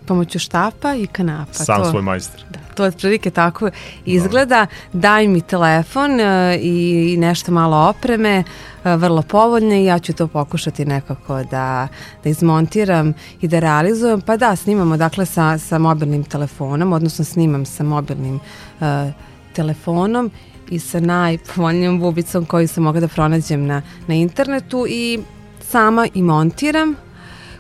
Pomoću 0.07 0.39
štapa 0.39 0.95
i 0.95 1.07
kanapa. 1.07 1.53
Sam 1.53 1.83
to, 1.83 1.91
svoj 1.91 2.03
majster. 2.03 2.45
Da, 2.51 2.59
to 2.75 2.85
otprilike 2.85 3.31
tako 3.31 3.71
izgleda. 4.05 4.67
Daj 4.93 5.29
mi 5.29 5.41
telefon 5.41 6.21
e, 6.21 6.59
i, 6.63 7.13
i 7.15 7.17
nešto 7.17 7.53
malo 7.53 7.77
opreme, 7.77 8.45
e, 8.85 8.97
vrlo 8.97 9.23
povoljne 9.23 9.83
i 9.83 9.85
ja 9.85 9.99
ću 9.99 10.13
to 10.13 10.29
pokušati 10.29 10.85
nekako 10.85 11.45
da, 11.45 11.89
da 12.25 12.31
izmontiram 12.31 13.13
i 13.41 13.49
da 13.49 13.59
realizujem. 13.59 14.21
Pa 14.21 14.37
da, 14.37 14.57
snimamo 14.57 14.97
dakle 14.97 15.27
sa, 15.27 15.59
sa 15.59 15.79
mobilnim 15.79 16.25
telefonom, 16.25 16.93
odnosno 16.93 17.25
snimam 17.25 17.67
sa 17.67 17.85
mobilnim 17.85 18.41
e, 18.81 19.13
telefonom 19.53 20.31
i 20.71 20.79
sa 20.79 21.01
najpovoljnijom 21.01 22.01
bubicom 22.01 22.45
koju 22.45 22.69
sam 22.69 22.85
mogla 22.85 23.01
da 23.01 23.09
pronađem 23.09 23.67
na, 23.67 23.83
na 24.07 24.15
internetu 24.15 24.87
i 24.89 25.19
sama 25.61 26.09
i 26.15 26.23
montiram. 26.23 27.06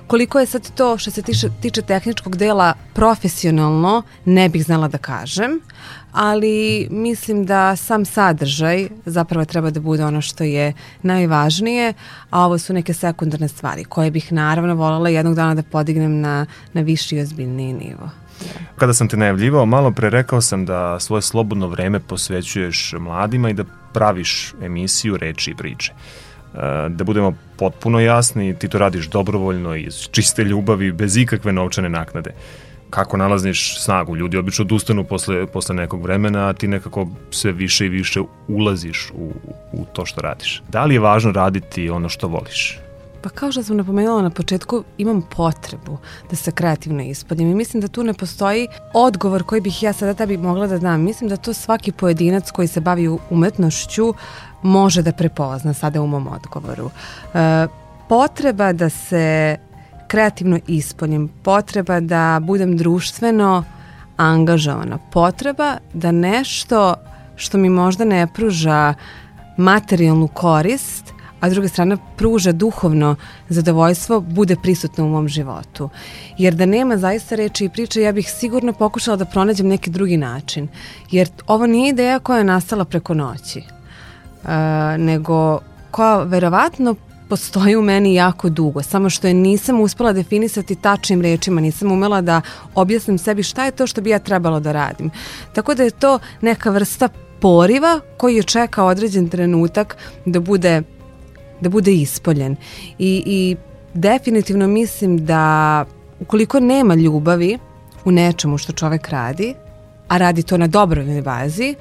Koliko 0.07 0.41
je 0.41 0.47
sad 0.47 0.71
to 0.75 0.99
što 0.99 1.11
se 1.11 1.23
tiče, 1.23 1.49
tiče 1.61 1.83
tehničkog 1.83 2.37
dela 2.37 2.75
profesionalno, 2.95 4.03
ne 4.25 4.49
bih 4.49 4.65
znala 4.65 4.89
da 4.89 4.99
kažem, 4.99 5.61
ali 6.13 6.89
mislim 6.91 7.47
da 7.47 7.77
sam 7.77 8.05
sadržaj 8.05 8.89
zapravo 9.05 9.45
treba 9.45 9.71
da 9.71 9.81
bude 9.81 10.05
ono 10.05 10.21
što 10.21 10.45
je 10.45 10.73
najvažnije, 11.03 11.95
a 12.31 12.47
ovo 12.47 12.59
su 12.59 12.73
neke 12.73 12.95
sekundarne 12.95 13.49
stvari 13.49 13.85
koje 13.85 14.11
bih 14.11 14.33
naravno 14.33 14.75
voljela 14.75 15.09
jednog 15.09 15.35
dana 15.35 15.55
da 15.55 15.63
podignem 15.63 16.21
na, 16.21 16.47
na 16.73 16.81
viši 16.81 17.17
i 17.17 17.21
ozbiljniji 17.21 17.73
nivo. 17.73 18.11
Kada 18.77 18.95
sam 18.95 19.09
te 19.09 19.17
najavljivao, 19.17 19.67
malo 19.67 19.91
pre 19.91 20.11
rekao 20.11 20.41
sam 20.41 20.67
da 20.67 21.01
svoje 21.01 21.23
slobodno 21.23 21.69
vreme 21.69 22.01
posvećuješ 22.01 22.95
mladima 22.99 23.51
i 23.51 23.55
da 23.55 23.65
praviš 23.93 24.55
emisiju 24.63 25.17
reči 25.17 25.51
i 25.51 25.55
priče. 25.55 25.93
Da 26.89 27.05
budemo 27.05 27.35
potpuno 27.57 28.01
jasni, 28.01 28.59
ti 28.59 28.69
to 28.69 28.79
radiš 28.79 29.09
dobrovoljno 29.09 29.75
iz 29.75 30.09
čiste 30.11 30.45
ljubavi, 30.45 30.93
bez 30.93 31.17
ikakve 31.17 31.53
novčane 31.53 31.89
naknade. 31.89 32.31
Kako 32.91 33.17
nalaziš 33.17 33.85
snagu? 33.85 34.17
Ljudi 34.17 34.37
obično 34.37 34.65
odustanu 34.65 35.05
posle, 35.05 35.47
posle 35.47 35.75
nekog 35.75 36.03
vremena, 36.03 36.49
a 36.49 36.53
ti 36.53 36.69
nekako 36.69 37.09
sve 37.31 37.53
više 37.53 37.87
i 37.87 37.89
više 37.89 38.21
ulaziš 38.49 39.11
u, 39.15 39.31
u 39.73 39.85
to 39.93 40.07
što 40.07 40.21
radiš. 40.21 40.63
Da 40.69 40.85
li 40.85 40.95
je 40.95 41.01
važno 41.01 41.33
raditi 41.33 41.91
ono 41.91 42.09
što 42.09 42.29
voliš? 42.29 42.79
Pa 43.23 43.31
kao 43.31 43.53
što 43.53 43.63
sam 43.63 43.77
napomenula 43.77 44.23
na 44.23 44.31
početku, 44.31 44.85
imam 44.99 45.23
potrebu 45.37 45.99
da 46.31 46.37
se 46.37 46.51
kreativno 46.51 47.03
ispodim 47.03 47.51
i 47.51 47.55
mislim 47.55 47.81
da 47.81 47.89
tu 47.89 48.05
ne 48.05 48.15
postoji 48.15 48.69
odgovor 48.95 49.43
koji 49.43 49.61
bih 49.61 49.83
ja 49.83 49.93
sada 49.93 50.15
tebi 50.15 50.37
mogla 50.37 50.67
da 50.67 50.79
dam. 50.79 51.01
Mislim 51.01 51.31
da 51.31 51.37
to 51.37 51.55
svaki 51.55 51.93
pojedinac 51.93 52.51
koji 52.51 52.69
se 52.69 52.81
bavi 52.81 53.09
umetnošću 53.31 54.15
može 54.63 55.03
da 55.03 55.13
prepozna 55.13 55.75
sada 55.75 56.03
u 56.03 56.07
mom 56.07 56.29
odgovoru. 56.29 56.91
E, 57.35 57.67
potreba 58.09 58.73
da 58.73 58.91
se 58.91 59.57
kreativno 60.09 60.59
ispunim, 60.67 61.29
potreba 61.43 62.01
da 62.01 62.41
budem 62.43 62.77
društveno 62.77 63.65
angažovana, 64.17 64.99
potreba 65.13 65.77
da 65.93 66.13
nešto 66.13 66.95
što 67.37 67.59
mi 67.59 67.69
možda 67.69 68.05
ne 68.05 68.27
pruža 68.35 68.95
materijalnu 69.57 70.29
korist, 70.29 71.17
a 71.41 71.51
s 71.51 71.53
druge 71.53 71.69
strane 71.69 71.97
pruža 72.17 72.53
duhovno 72.53 73.17
zadovoljstvo, 73.49 74.21
bude 74.21 74.57
prisutno 74.63 75.05
u 75.05 75.09
mom 75.09 75.29
životu. 75.29 75.89
Jer 76.39 76.55
da 76.55 76.67
nema 76.67 76.97
zaista 76.97 77.37
reči 77.37 77.65
i 77.65 77.69
priče, 77.69 78.03
ja 78.03 78.13
bih 78.13 78.31
sigurno 78.31 78.73
pokušala 78.73 79.17
da 79.17 79.25
pronađem 79.25 79.69
neki 79.69 79.91
drugi 79.91 80.17
način. 80.17 80.69
Jer 81.11 81.31
ovo 81.47 81.67
nije 81.67 81.89
ideja 81.89 82.19
koja 82.19 82.39
je 82.39 82.45
nastala 82.45 82.85
preko 82.85 83.15
noći, 83.15 83.63
nego 84.99 85.59
koja 85.91 86.23
verovatno 86.23 86.95
postoji 87.29 87.77
u 87.77 87.83
meni 87.83 88.15
jako 88.15 88.49
dugo, 88.49 88.83
samo 88.83 89.11
što 89.11 89.27
je 89.27 89.35
nisam 89.35 89.81
uspela 89.81 90.13
definisati 90.13 90.75
tačnim 90.75 91.23
rečima, 91.23 91.61
nisam 91.61 91.93
umela 91.93 92.21
da 92.21 92.41
objasnim 92.75 93.19
sebi 93.19 93.43
šta 93.43 93.65
je 93.65 93.71
to 93.71 93.87
što 93.87 94.01
bi 94.01 94.11
ja 94.11 94.19
trebalo 94.19 94.61
da 94.61 94.73
radim. 94.73 95.11
Tako 95.53 95.75
da 95.75 95.83
je 95.83 95.91
to 95.91 96.19
neka 96.41 96.71
vrsta 96.71 97.09
poriva 97.41 98.01
koji 98.17 98.37
je 98.37 98.43
čekao 98.43 98.87
određen 98.87 99.29
trenutak 99.29 99.97
da 100.25 100.41
bude 100.41 100.83
da 101.61 101.69
bude 101.69 101.93
ispoljen. 101.93 102.57
I, 102.99 103.23
I 103.27 103.57
definitivno 103.95 104.67
mislim 104.67 105.25
da 105.25 105.85
ukoliko 106.21 106.61
nema 106.61 106.95
ljubavi 106.95 107.59
u 108.05 108.11
nečemu 108.11 108.59
što 108.59 108.73
čovek 108.73 109.09
radi, 109.09 109.55
a 110.09 110.19
radi 110.19 110.43
to 110.43 110.57
na 110.57 110.67
dobrovnoj 110.67 111.23
bazi, 111.23 111.75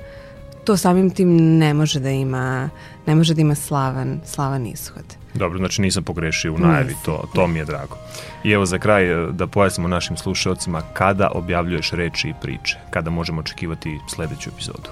to 0.66 0.78
samim 0.78 1.10
tim 1.10 1.58
ne 1.58 1.74
može 1.74 2.00
da 2.00 2.10
ima 2.10 2.70
ne 3.06 3.16
može 3.16 3.34
da 3.34 3.42
ima 3.42 3.56
slavan, 3.56 4.20
slavan 4.26 4.66
ishod. 4.66 5.16
Dobro, 5.34 5.58
znači 5.58 5.82
nisam 5.82 6.04
pogrešio 6.04 6.54
u 6.54 6.58
najavi, 6.58 6.94
to, 7.06 7.24
to 7.34 7.48
mi 7.48 7.60
je 7.60 7.66
drago. 7.66 7.98
I 8.44 8.52
evo 8.52 8.66
za 8.66 8.78
kraj 8.78 9.12
e, 9.12 9.32
da 9.32 9.48
pojasnimo 9.48 9.88
našim 9.88 10.18
slušalcima 10.18 10.82
kada 10.94 11.32
objavljuješ 11.34 11.92
reči 11.92 12.30
i 12.30 12.34
priče, 12.42 12.78
kada 12.90 13.10
možemo 13.10 13.40
očekivati 13.40 14.00
sledeću 14.16 14.50
epizodu. 14.50 14.90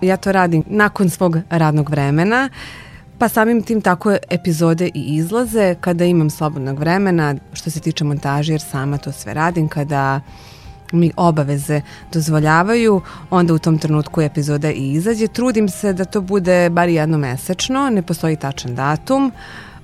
Ja 0.00 0.16
to 0.16 0.32
radim 0.32 0.62
nakon 0.66 1.10
svog 1.10 1.36
radnog 1.50 1.90
vremena, 1.90 2.48
pa 3.18 3.28
samim 3.28 3.62
tim 3.62 3.80
tako 3.80 4.16
epizode 4.30 4.90
i 4.94 5.16
izlaze 5.16 5.74
kada 5.80 6.04
imam 6.04 6.30
slobodnog 6.30 6.78
vremena, 6.78 7.34
što 7.52 7.70
se 7.70 7.80
tiče 7.80 8.04
montaže, 8.04 8.52
jer 8.52 8.60
sama 8.60 8.98
to 8.98 9.12
sve 9.12 9.34
radim, 9.34 9.68
kada 9.68 10.20
mi 10.92 11.12
obaveze 11.16 11.80
dozvoljavaju, 12.12 13.00
onda 13.30 13.54
u 13.54 13.58
tom 13.58 13.78
trenutku 13.78 14.20
epizoda 14.20 14.70
i 14.70 14.92
izađe. 14.92 15.26
Trudim 15.26 15.68
se 15.68 15.92
da 15.92 16.04
to 16.04 16.20
bude 16.20 16.70
bar 16.70 16.88
jednomesečno, 16.88 17.90
ne 17.90 18.02
postoji 18.02 18.36
tačan 18.36 18.74
datum, 18.74 19.32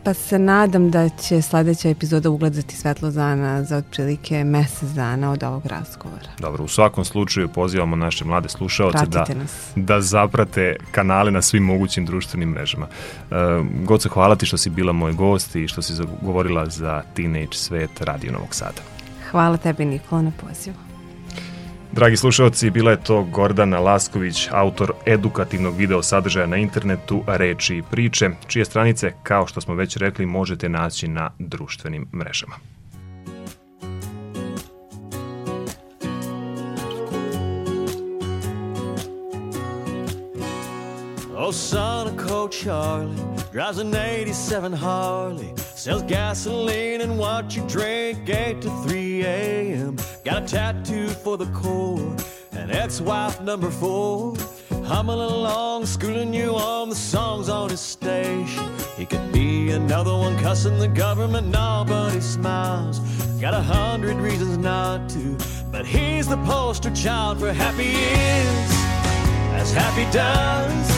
pa 0.07 0.15
se 0.15 0.39
nadam 0.39 0.91
da 0.91 1.09
će 1.09 1.43
sledeća 1.43 1.89
epizoda 1.89 2.31
ugledati 2.31 2.77
svetlo 2.77 3.11
dana 3.11 3.65
za 3.65 3.77
otprilike 3.77 4.45
mesec 4.45 4.89
dana 4.89 5.33
od 5.33 5.43
ovog 5.43 5.67
razgovora. 5.67 6.29
Dobro, 6.39 6.65
u 6.65 6.69
svakom 6.69 7.05
slučaju 7.05 7.49
pozivamo 7.49 7.97
naše 7.97 8.25
mlade 8.25 8.49
slušaoce 8.49 9.07
da, 9.07 9.27
nas. 9.35 9.73
da 9.77 10.01
zaprate 10.01 10.77
kanale 10.91 11.31
na 11.31 11.43
svim 11.43 11.63
mogućim 11.63 12.07
društvenim 12.07 12.49
mrežama. 12.49 12.87
E, 12.87 13.35
Goce, 13.85 14.09
hvala 14.09 14.37
ti 14.37 14.47
što 14.47 14.57
si 14.57 14.71
bila 14.71 14.93
moj 14.93 15.13
gost 15.13 15.57
i 15.57 15.69
što 15.69 15.83
si 15.83 15.93
govorila 16.23 16.67
za 16.67 17.03
Teenage 17.15 17.53
Svet 17.53 18.01
Radio 18.01 18.33
Novog 18.33 18.55
Sada. 18.55 18.83
Hvala 19.31 19.57
tebi 19.57 19.85
Nikola 19.85 20.23
na 20.23 20.33
pozivu. 20.41 20.86
Dragi 21.93 22.17
slušalci, 22.17 22.71
bila 22.71 22.91
je 22.91 23.03
to 23.03 23.23
Gordana 23.23 23.81
Lasković, 23.81 24.49
autor 24.53 24.93
edukativnog 25.07 25.77
video 25.77 26.03
sadržaja 26.03 26.47
na 26.47 26.57
internetu 26.57 27.23
Reči 27.27 27.77
i 27.77 27.83
priče, 27.91 28.31
čije 28.47 28.65
stranice, 28.65 29.13
kao 29.23 29.47
što 29.47 29.61
smo 29.61 29.75
već 29.75 29.97
rekli, 29.97 30.27
možete 30.27 30.69
naći 30.69 31.09
na 31.09 31.31
društvenim 31.39 32.09
mrežama. 32.15 32.55
Oh, 41.39 41.55
son 41.55 42.09
of 42.09 42.29
Coach 42.29 42.63
Charlie 42.63 43.37
drives 43.53 43.79
an 43.79 43.93
87 43.93 44.75
Harley, 44.75 45.66
sells 45.87 46.03
gasoline 46.03 47.01
and 47.01 47.17
what 47.17 47.55
you 47.55 47.63
drink 47.69 48.29
8 48.29 48.61
to 48.61 48.69
3 48.89 49.23
a.m. 49.23 49.97
Got 50.25 50.43
a 50.43 50.47
tattoo 50.47 51.07
for 51.07 51.37
the 51.37 51.47
core, 51.53 52.17
and 52.51 52.73
ex-wife 52.73 53.41
number 53.41 53.71
four. 53.71 54.35
Humming 54.85 55.15
along, 55.15 55.87
schooling 55.87 56.35
you 56.35 56.57
on 56.57 56.89
the 56.89 56.97
songs 56.97 57.49
on 57.49 57.71
his 57.71 57.79
station. 57.79 58.69
He 58.97 59.07
could 59.07 59.31
be 59.33 59.71
another 59.71 60.11
one 60.11 60.37
cussing 60.41 60.77
the 60.81 60.89
government, 60.89 61.47
no, 61.47 61.85
but 61.87 62.11
he 62.11 62.21
smiles. 62.21 62.99
Got 63.41 63.55
a 63.55 63.63
hundred 63.63 64.17
reasons 64.17 64.59
not 64.59 65.09
to, 65.11 65.39
but 65.71 65.87
he's 65.87 66.27
the 66.27 66.39
poster 66.39 66.91
child 66.97 67.39
for 67.39 67.53
happy 67.53 67.93
is, 67.93 68.71
as 69.55 69.73
happy 69.73 70.11
does. 70.11 70.96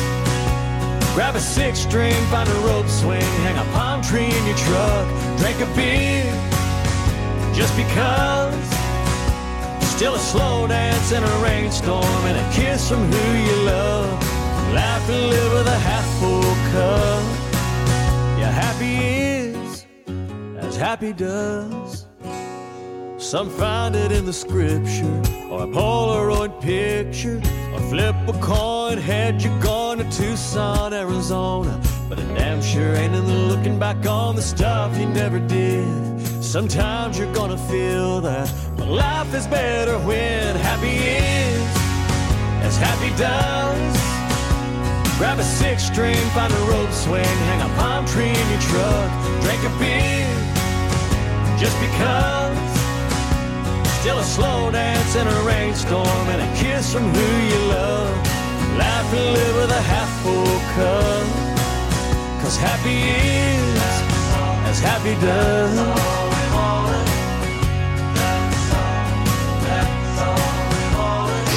Grab 1.18 1.35
a 1.35 1.40
six 1.40 1.81
string, 1.81 2.14
find 2.26 2.48
a 2.48 2.54
rope 2.61 2.87
swing, 2.87 3.20
hang 3.42 3.59
a 3.59 3.72
palm 3.72 4.00
tree 4.00 4.26
in 4.26 4.46
your 4.46 4.57
truck, 4.57 5.09
drink 5.37 5.61
a 5.61 5.66
beer, 5.74 6.22
just 7.52 7.76
because. 7.76 8.54
Still 9.96 10.14
a 10.14 10.18
slow 10.20 10.68
dance 10.68 11.11
in 11.11 11.24
a 11.24 11.38
rainstorm 11.42 12.04
and 12.04 12.38
a 12.38 12.54
kiss 12.54 12.88
from 12.88 13.02
who 13.11 13.38
you 13.50 13.62
love. 13.66 14.12
Laugh 14.72 15.11
and 15.11 15.28
live 15.28 15.52
with 15.54 15.66
a 15.66 15.78
half 15.81 16.07
full 16.20 16.54
cup. 16.70 17.24
Yeah, 18.38 18.52
happy 18.52 18.94
is 19.59 19.87
as 20.61 20.76
happy 20.76 21.12
does. 21.12 22.08
Some 23.29 23.51
find 23.51 23.95
it 23.95 24.11
in 24.11 24.25
the 24.25 24.33
scripture 24.33 25.21
or 25.51 25.64
a 25.64 25.67
Polaroid 25.67 26.62
picture 26.62 27.43
or 27.75 27.81
flip 27.91 28.17
a 28.27 28.33
coin. 28.41 28.97
Head 28.97 29.43
you're 29.43 29.61
going 29.61 29.99
to 29.99 30.05
Tucson, 30.11 30.95
Arizona. 30.95 31.79
But 32.09 32.21
it 32.21 32.35
damn 32.35 32.62
sure 32.62 32.95
ain't 32.95 33.14
in 33.14 33.27
the 33.27 33.35
looking 33.55 33.79
back 33.79 34.07
on 34.07 34.35
the 34.35 34.41
stuff 34.41 34.99
you 34.99 35.07
never 35.11 35.41
did. 35.41 36.43
Sometimes 36.43 37.19
you're 37.19 37.35
gonna 37.35 37.59
feel 37.69 38.23
that, 38.23 38.51
but 38.79 38.88
life 38.88 39.35
is 39.35 39.47
better 39.47 39.99
when 39.99 40.57
happy 40.57 40.97
is 40.97 41.61
as 42.64 42.79
happy 42.79 43.11
does. 43.19 43.99
Grab 45.19 45.38
a 45.38 45.45
six 45.45 45.83
string, 45.85 46.17
find 46.31 46.51
a 46.51 46.61
rope 46.73 46.93
swing, 46.93 47.37
hang 47.49 47.61
a 47.61 47.75
palm 47.77 48.07
tree 48.07 48.31
in 48.31 48.49
your 48.53 48.62
truck, 48.73 49.11
drink 49.43 49.62
a 49.64 49.73
beer, 49.79 51.59
just 51.59 51.79
because. 51.79 52.67
Still 54.00 54.18
a 54.20 54.24
slow 54.24 54.70
dance 54.70 55.16
in 55.16 55.26
a 55.26 55.42
rainstorm 55.42 56.28
and 56.28 56.40
a 56.40 56.56
kiss 56.56 56.92
from 56.92 57.02
who 57.12 57.28
you 57.48 57.61
love. 57.68 58.14
Laugh 58.78 59.12
and 59.12 59.34
live 59.34 59.56
with 59.56 59.70
a 59.72 59.82
half 59.82 60.08
full 60.22 60.58
cup. 60.76 61.26
Cause 62.40 62.56
happy 62.56 62.94
is 62.94 63.78
as 64.70 64.78
happy 64.78 65.14
does. 65.20 65.74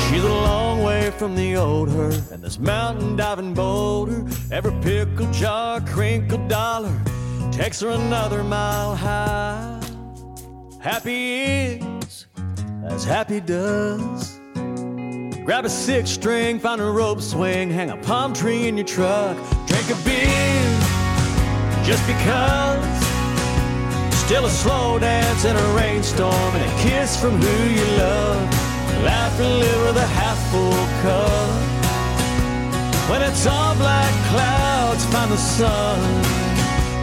She's 0.09 0.23
a 0.23 0.27
long 0.27 0.83
way 0.83 1.11
from 1.11 1.35
the 1.35 1.55
old 1.57 1.91
her 1.91 2.09
and 2.31 2.41
this 2.41 2.57
mountain 2.57 3.15
diving 3.15 3.53
boulder. 3.53 4.25
Every 4.51 4.73
pickle 4.81 5.31
jar, 5.31 5.79
crinkle 5.81 6.47
dollar 6.47 6.99
takes 7.51 7.81
her 7.81 7.89
another 7.89 8.43
mile 8.43 8.95
high. 8.95 9.79
Happy 10.79 11.43
is 11.43 11.90
as 12.91 13.03
happy 13.03 13.39
does. 13.39 14.39
Grab 15.45 15.65
a 15.65 15.69
six 15.69 16.09
string, 16.09 16.59
find 16.59 16.79
a 16.81 16.85
rope 16.85 17.21
swing, 17.21 17.71
hang 17.71 17.89
a 17.89 17.97
palm 17.97 18.33
tree 18.33 18.67
in 18.67 18.77
your 18.77 18.85
truck, 18.85 19.35
drink 19.65 19.89
a 19.89 19.95
beer 20.03 20.61
just 21.83 22.05
because. 22.05 23.01
Still 24.13 24.45
a 24.45 24.49
slow 24.49 24.99
dance 24.99 25.43
in 25.45 25.55
a 25.55 25.67
rainstorm 25.73 26.55
and 26.55 26.63
a 26.63 26.83
kiss 26.83 27.19
from 27.19 27.31
who 27.31 27.69
you 27.69 27.85
love. 27.97 28.39
Laugh 29.03 29.39
and 29.39 29.59
live 29.59 29.81
with 29.87 29.97
a 29.97 30.07
half 30.07 30.39
full 30.51 30.85
cup. 31.01 31.71
When 33.09 33.21
it's 33.23 33.45
all 33.45 33.75
black 33.75 34.13
clouds, 34.29 35.05
find 35.05 35.31
the 35.31 35.37
sun. 35.37 35.99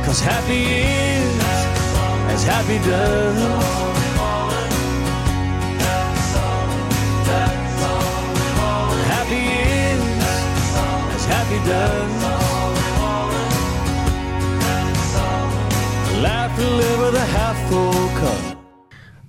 Cause 0.05 0.21
happy 0.21 0.65
is 0.65 1.39
as 2.33 2.45
happy 2.45 2.79
does. 2.89 3.98
Happy 11.49 11.69
does. 11.69 12.29
Live 16.77 16.99
with 16.99 17.17
a 17.17 17.27
half 17.27 17.57
full 17.69 18.09
cup. 18.21 18.59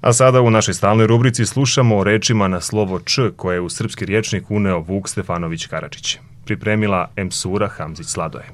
A 0.02 0.14
sada 0.14 0.42
u 0.42 0.50
našoj 0.50 0.74
stalnoj 0.74 1.08
rubrici 1.08 1.46
slušamo 1.46 1.98
o 1.98 2.04
rečima 2.04 2.48
na 2.48 2.62
slovo 2.62 3.00
Č 3.00 3.32
koje 3.36 3.56
je 3.56 3.62
u 3.62 3.70
srpski 3.70 4.06
riječnik 4.06 4.52
uneo 4.52 4.80
Vuk 4.80 5.10
Stefanović 5.10 5.66
Karadžić. 5.66 6.18
Pripremila 6.46 7.12
Emsura 7.16 7.68
Hamzić 7.68 8.08
Sladoje. 8.08 8.46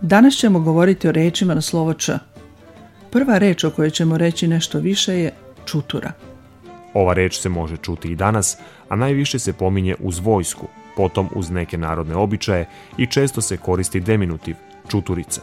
Danas 0.00 0.34
ćemo 0.34 0.60
govoriti 0.60 1.08
o 1.08 1.12
rečima 1.12 1.54
na 1.54 1.60
slovo 1.60 1.94
Č. 1.94 2.18
Prva 3.10 3.38
reč 3.38 3.64
o 3.64 3.70
kojoj 3.70 3.90
ćemo 3.90 4.18
reći 4.18 4.48
nešto 4.48 4.78
više 4.78 5.14
je 5.14 5.32
čutura. 5.66 6.12
Ova 6.94 7.12
reč 7.12 7.40
se 7.40 7.48
može 7.48 7.76
čuti 7.76 8.08
i 8.08 8.16
danas, 8.16 8.58
a 8.88 8.96
najviše 8.96 9.38
se 9.38 9.52
pominje 9.52 9.94
uz 9.98 10.18
vojsku, 10.18 10.66
potom 10.96 11.28
uz 11.34 11.50
neke 11.50 11.78
narodne 11.78 12.16
običaje 12.16 12.68
i 12.98 13.06
često 13.06 13.40
se 13.40 13.56
koristi 13.56 14.00
deminutiv, 14.00 14.56
čuturica. 14.88 15.40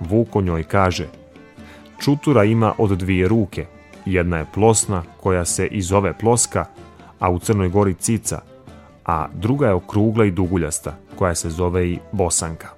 Vuk 0.00 0.36
o 0.36 0.40
njoj 0.40 0.64
kaže 0.64 1.08
Čutura 2.00 2.44
ima 2.44 2.74
od 2.78 2.90
dvije 2.90 3.28
ruke, 3.28 3.66
jedna 4.04 4.38
je 4.38 4.46
plosna 4.54 5.02
koja 5.20 5.44
se 5.44 5.66
i 5.66 5.82
zove 5.82 6.12
ploska, 6.18 6.64
a 7.18 7.30
u 7.30 7.38
Crnoj 7.38 7.68
Gori 7.68 7.94
cica, 7.94 8.40
a 9.06 9.28
druga 9.34 9.66
je 9.66 9.74
okrugla 9.74 10.24
i 10.24 10.30
duguljasta 10.30 10.96
koja 11.16 11.34
se 11.34 11.50
zove 11.50 11.88
i 11.88 11.98
bosanka. 12.12 12.68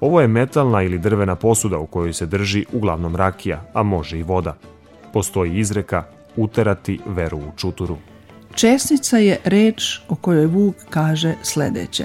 Ovo 0.00 0.20
je 0.20 0.28
metalna 0.28 0.82
ili 0.82 0.98
drvena 0.98 1.34
posuda 1.34 1.78
u 1.78 1.86
kojoj 1.86 2.12
se 2.12 2.26
drži 2.26 2.64
uglavnom 2.72 3.16
rakija, 3.16 3.62
a 3.74 3.82
može 3.82 4.18
i 4.18 4.22
voda. 4.22 4.56
Postoji 5.12 5.58
izreka 5.58 6.04
uterati 6.36 7.00
veru 7.06 7.38
u 7.38 7.52
čuturu. 7.56 7.96
Česnica 8.54 9.18
je 9.18 9.38
reč 9.44 9.98
o 10.08 10.14
kojoj 10.14 10.46
Vuk 10.46 10.74
kaže 10.90 11.34
sledeće. 11.42 12.04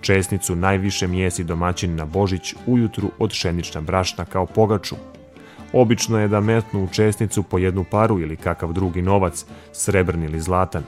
Česnicu 0.00 0.56
najviše 0.56 1.06
mjesi 1.06 1.44
domaćin 1.44 1.94
na 1.94 2.04
Božić 2.04 2.54
ujutru 2.66 3.10
od 3.18 3.32
šenična 3.32 3.80
brašna 3.80 4.24
kao 4.24 4.46
pogaču. 4.46 4.96
Obično 5.72 6.20
je 6.20 6.28
da 6.28 6.40
metnu 6.40 6.84
u 6.84 6.88
česnicu 6.88 7.42
po 7.42 7.58
jednu 7.58 7.84
paru 7.90 8.20
ili 8.20 8.36
kakav 8.36 8.72
drugi 8.72 9.02
novac, 9.02 9.44
srebrni 9.72 10.26
ili 10.26 10.40
zlatan. 10.40 10.82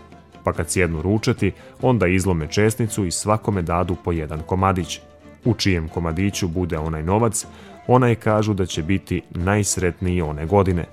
Pa 0.45 0.53
kad 0.53 0.71
sjednu 0.71 1.03
ručati, 1.03 1.53
onda 1.83 2.07
izlome 2.07 2.47
česnicu 2.47 3.07
i 3.07 3.11
svakome 3.11 3.63
dadu 3.63 3.97
po 4.05 4.13
jedan 4.13 4.41
komadić. 4.47 5.01
U 5.45 5.55
čijem 5.55 5.89
komadiću 5.89 6.49
bude 6.49 6.79
onaj 6.79 7.03
novac, 7.03 7.47
onaj 7.87 8.15
kažu 8.15 8.55
da 8.55 8.67
će 8.67 8.83
biti 8.83 9.23
najsretniji 9.31 10.23
one 10.23 10.47
godine. 10.47 10.85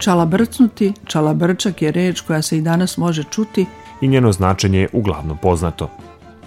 Čalabrcnuti, 0.00 0.92
čalabrčak 1.06 1.82
je 1.82 1.92
reč 1.92 2.20
koja 2.20 2.42
se 2.42 2.58
i 2.58 2.60
danas 2.60 2.96
može 2.96 3.24
čuti 3.24 3.66
i 4.00 4.08
njeno 4.08 4.32
značenje 4.32 4.80
je 4.80 4.88
uglavnom 4.92 5.38
poznato. 5.38 5.90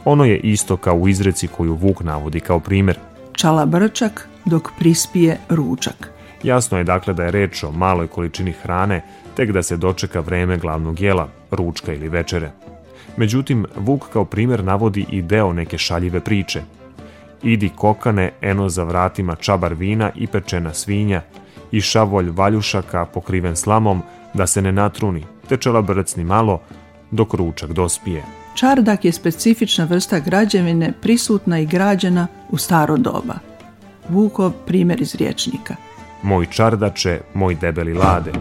Ono 0.06 0.26
je 0.26 0.38
isto 0.38 0.78
kao 0.78 0.96
u 0.96 1.08
izreci 1.08 1.48
koju 1.48 1.76
Vuk 1.76 2.04
navodi 2.04 2.40
kao 2.40 2.60
primjer. 2.60 2.98
čalabrčak 3.34 4.30
dok 4.46 4.70
prispije 4.80 5.38
ručak. 5.50 6.10
Jasno 6.44 6.78
je 6.78 6.84
dakle 6.84 7.14
da 7.14 7.24
je 7.24 7.32
reč 7.32 7.64
o 7.64 7.72
maloj 7.72 8.08
količini 8.08 8.52
hrane, 8.52 9.02
tek 9.36 9.52
da 9.52 9.64
se 9.64 9.78
dočeka 9.78 10.20
vreme 10.20 10.58
glavnog 10.58 11.00
jela, 11.00 11.28
ručka 11.52 11.94
ili 11.94 12.10
večere. 12.10 12.52
Međutim, 13.18 13.66
Vuk 13.76 14.10
kao 14.14 14.26
primjer 14.26 14.64
navodi 14.64 15.06
i 15.10 15.22
deo 15.22 15.54
neke 15.54 15.78
šaljive 15.78 16.20
priče. 16.20 16.62
Idi 17.44 17.70
kokane, 17.76 18.32
eno 18.42 18.70
za 18.70 18.84
vratima 18.84 19.36
čabar 19.36 19.74
vina 19.74 20.12
i 20.16 20.28
pečena 20.28 20.74
svinja, 20.74 21.22
i 21.74 21.82
šavolj 21.82 22.30
valjušaka 22.30 23.06
pokriven 23.06 23.56
slamom, 23.56 24.02
da 24.34 24.48
se 24.48 24.62
ne 24.62 24.72
natruni, 24.72 25.26
te 25.50 25.58
čalabrcni 25.58 26.24
malo, 26.24 26.62
dok 27.12 27.34
ručak 27.34 27.74
dospije. 27.74 28.24
Čardak 28.56 29.06
je 29.06 29.12
specifična 29.12 29.86
vrsta 29.86 30.20
građevine 30.20 30.94
prisutna 31.02 31.60
i 31.60 31.66
građena 31.66 32.28
u 32.50 32.58
staro 32.58 32.98
doba. 32.98 33.34
Vukov 34.10 34.52
primjer 34.68 35.02
iz 35.02 35.16
riječnika. 35.16 35.76
Moj 36.24 36.46
čardače, 36.46 37.22
moj 37.34 37.56
debeli 37.56 37.94
lade. 37.94 38.32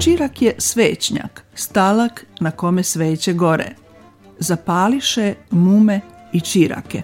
Čirak 0.00 0.42
je 0.42 0.54
svećnjak, 0.58 1.44
stalak 1.54 2.26
na 2.40 2.50
kome 2.50 2.82
sveće 2.82 3.32
gore. 3.32 3.74
Zapališe 4.38 5.34
mume 5.50 6.00
i 6.32 6.40
čirake. 6.40 7.02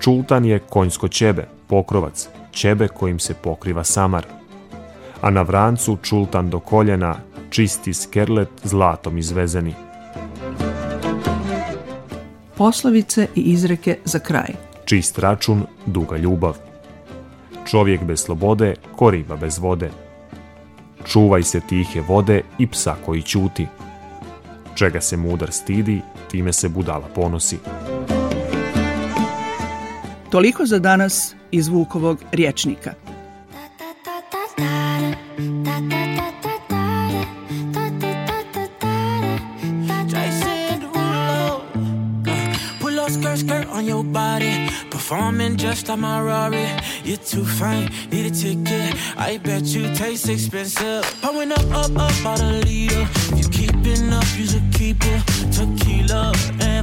Čultan 0.00 0.44
je 0.44 0.58
konjsko 0.58 1.08
ćebe, 1.08 1.48
pokrovac, 1.68 2.28
ćebe 2.54 2.88
kojim 2.88 3.18
se 3.18 3.34
pokriva 3.34 3.84
samar. 3.84 4.26
A 5.20 5.30
na 5.30 5.42
vrancu 5.42 5.98
čultan 6.02 6.50
do 6.50 6.60
koljena, 6.60 7.16
čisti 7.50 7.94
skerlet 7.94 8.48
zlatom 8.62 9.18
izvezeni. 9.18 9.74
Poslovice 12.56 13.26
i 13.34 13.40
izreke 13.40 13.98
za 14.04 14.18
kraj. 14.18 14.54
Čist 14.84 15.18
račun, 15.18 15.66
duga 15.86 16.16
ljubav. 16.16 16.56
Čovjek 17.66 18.02
bez 18.02 18.20
slobode, 18.20 18.74
ko 18.96 19.10
riba 19.10 19.36
bez 19.36 19.58
vode. 19.58 19.90
Čuvaj 21.06 21.42
se 21.42 21.60
tihe 21.60 22.00
vode 22.00 22.42
i 22.58 22.66
psa 22.66 22.96
koji 23.06 23.22
ćuti. 23.22 23.66
Čega 24.74 25.00
se 25.00 25.16
mudar 25.16 25.52
stidi, 25.52 26.00
time 26.30 26.52
se 26.52 26.68
budala 26.68 27.08
ponosi. 27.14 27.58
Toliko 30.34 30.66
za 30.66 30.78
danas 30.78 31.34
iz 31.50 31.68
Vukovog 31.68 32.18
skirt 43.36 43.66
on 43.72 43.86
your 43.86 44.04
body. 44.04 44.68
Performing 44.90 45.56
just 45.56 45.88
like 45.88 46.00
my 46.00 46.20
Rari. 46.20 46.66
You're 47.04 47.16
too 47.16 47.44
fine, 47.44 47.90
need 48.10 48.26
a 48.26 48.30
ticket. 48.30 48.94
I 49.16 49.38
bet 49.38 49.62
you 49.62 49.94
taste 49.94 50.32
expensive. 50.32 51.04
Pouring 51.22 51.52
up, 51.52 51.66
up, 51.72 51.90
up, 51.96 52.12
about 52.20 52.40
a 52.40 52.60
liter. 52.64 53.06
If 53.32 53.38
you 53.38 53.48
keeping 53.50 54.12
up, 54.12 54.24
you 54.38 54.46
should 54.46 54.68
keep 54.72 54.96
it. 55.04 55.22
Tequila 55.52 56.32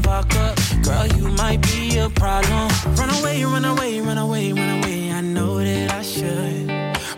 and 0.01 0.05
vodka. 0.05 0.55
Girl, 0.83 1.07
you 1.17 1.27
might 1.29 1.61
be 1.61 1.97
a 1.97 2.09
problem. 2.09 2.69
Run 2.95 3.09
away, 3.19 3.43
run 3.43 3.65
away, 3.65 3.99
run 4.01 4.17
away, 4.17 4.53
run 4.53 4.79
away. 4.79 5.11
I 5.11 5.21
know 5.21 5.57
that 5.57 5.91
I 5.91 6.01
should. 6.01 6.67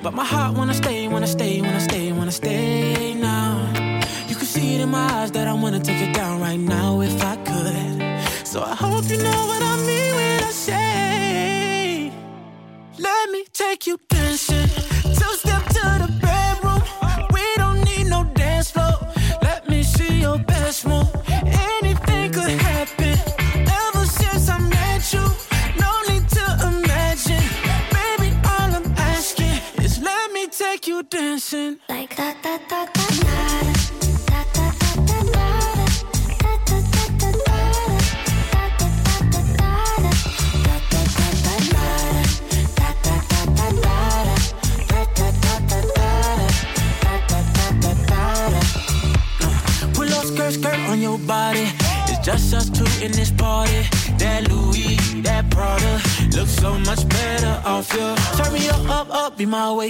But 0.01 0.13
my 0.13 0.25
heart 0.25 0.57
wanna 0.57 0.73
stay, 0.73 1.07
wanna 1.07 1.27
stay, 1.27 1.61
wanna 1.61 1.79
stay, 1.79 2.11
wanna 2.11 2.31
stay 2.31 3.13
now. 3.13 3.71
You 4.27 4.35
can 4.35 4.45
see 4.45 4.75
it 4.75 4.81
in 4.81 4.89
my 4.89 5.05
eyes 5.17 5.31
that 5.31 5.47
I 5.47 5.53
wanna 5.53 5.79
take 5.79 6.01
it 6.01 6.13
down 6.13 6.41
right 6.41 6.59
now 6.59 7.01
if 7.01 7.23
I 7.23 7.35
could. 7.37 8.47
So 8.47 8.61
I 8.61 8.75
hope 8.75 9.05
you 9.09 9.17
know 9.17 9.41
what 9.49 9.61
I 9.61 9.75
mean 9.87 10.15
when 10.15 10.43
I 10.43 10.51
say, 10.51 12.11
Let 12.97 13.29
me 13.31 13.45
take 13.53 13.87
you 13.87 13.97
dancing. 14.09 14.22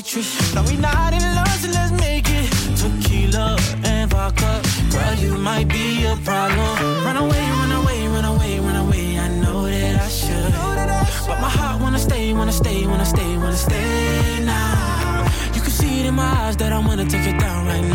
Waitress. 0.03 0.53
No, 0.55 0.63
we 0.63 0.75
not 0.77 1.13
in 1.13 1.21
love, 1.35 1.47
so 1.47 1.69
let's 1.69 1.91
make 1.91 2.25
it. 2.29 2.49
Tequila 2.77 3.57
and 3.83 4.09
vodka, 4.11 4.61
girl, 4.91 5.15
you 5.15 5.37
might 5.37 5.67
be 5.67 6.05
a 6.05 6.15
problem. 6.17 7.05
Run 7.05 7.17
away, 7.17 7.43
run 7.59 7.71
away, 7.71 8.07
run 8.07 8.25
away, 8.25 8.59
run 8.59 8.75
away. 8.75 9.19
I 9.19 9.27
know 9.41 9.65
that 9.65 9.95
I 10.01 10.09
should, 10.09 10.51
but 11.27 11.39
my 11.39 11.49
heart 11.49 11.81
wanna 11.81 11.99
stay, 11.99 12.33
wanna 12.33 12.51
stay, 12.51 12.85
wanna 12.87 13.05
stay, 13.05 13.37
wanna 13.37 13.55
stay 13.55 14.43
now. 14.43 15.25
You 15.53 15.61
can 15.61 15.71
see 15.71 16.01
it 16.01 16.05
in 16.05 16.15
my 16.15 16.31
eyes 16.43 16.57
that 16.57 16.71
I 16.73 16.79
wanna 16.79 17.05
take 17.05 17.27
it 17.27 17.39
down 17.39 17.65
right 17.65 17.83
now 17.83 17.92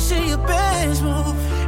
should 0.00 0.28
your 0.28 0.38
best 0.38 1.02
move. 1.02 1.59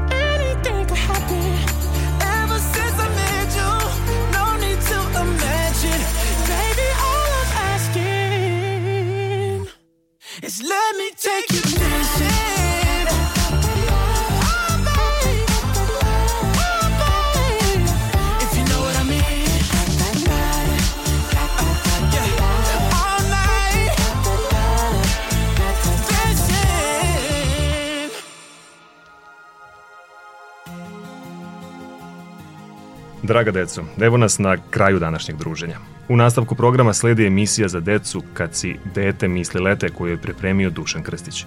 Draga 33.23 33.51
deco, 33.51 33.83
evo 34.01 34.17
nas 34.17 34.39
na 34.39 34.57
kraju 34.71 34.99
današnjeg 34.99 35.39
druženja. 35.39 35.77
U 36.09 36.17
nastavku 36.17 36.55
programa 36.55 36.93
sledi 36.93 37.27
emisija 37.27 37.69
za 37.69 37.81
decu 37.81 38.23
Kad 38.35 38.55
si 38.55 38.77
dete 38.95 39.29
misli 39.29 39.61
lete 39.61 39.89
koju 39.89 40.11
je 40.11 40.17
pripremio 40.17 40.71
Dušan 40.71 41.03
Krstić. 41.03 41.47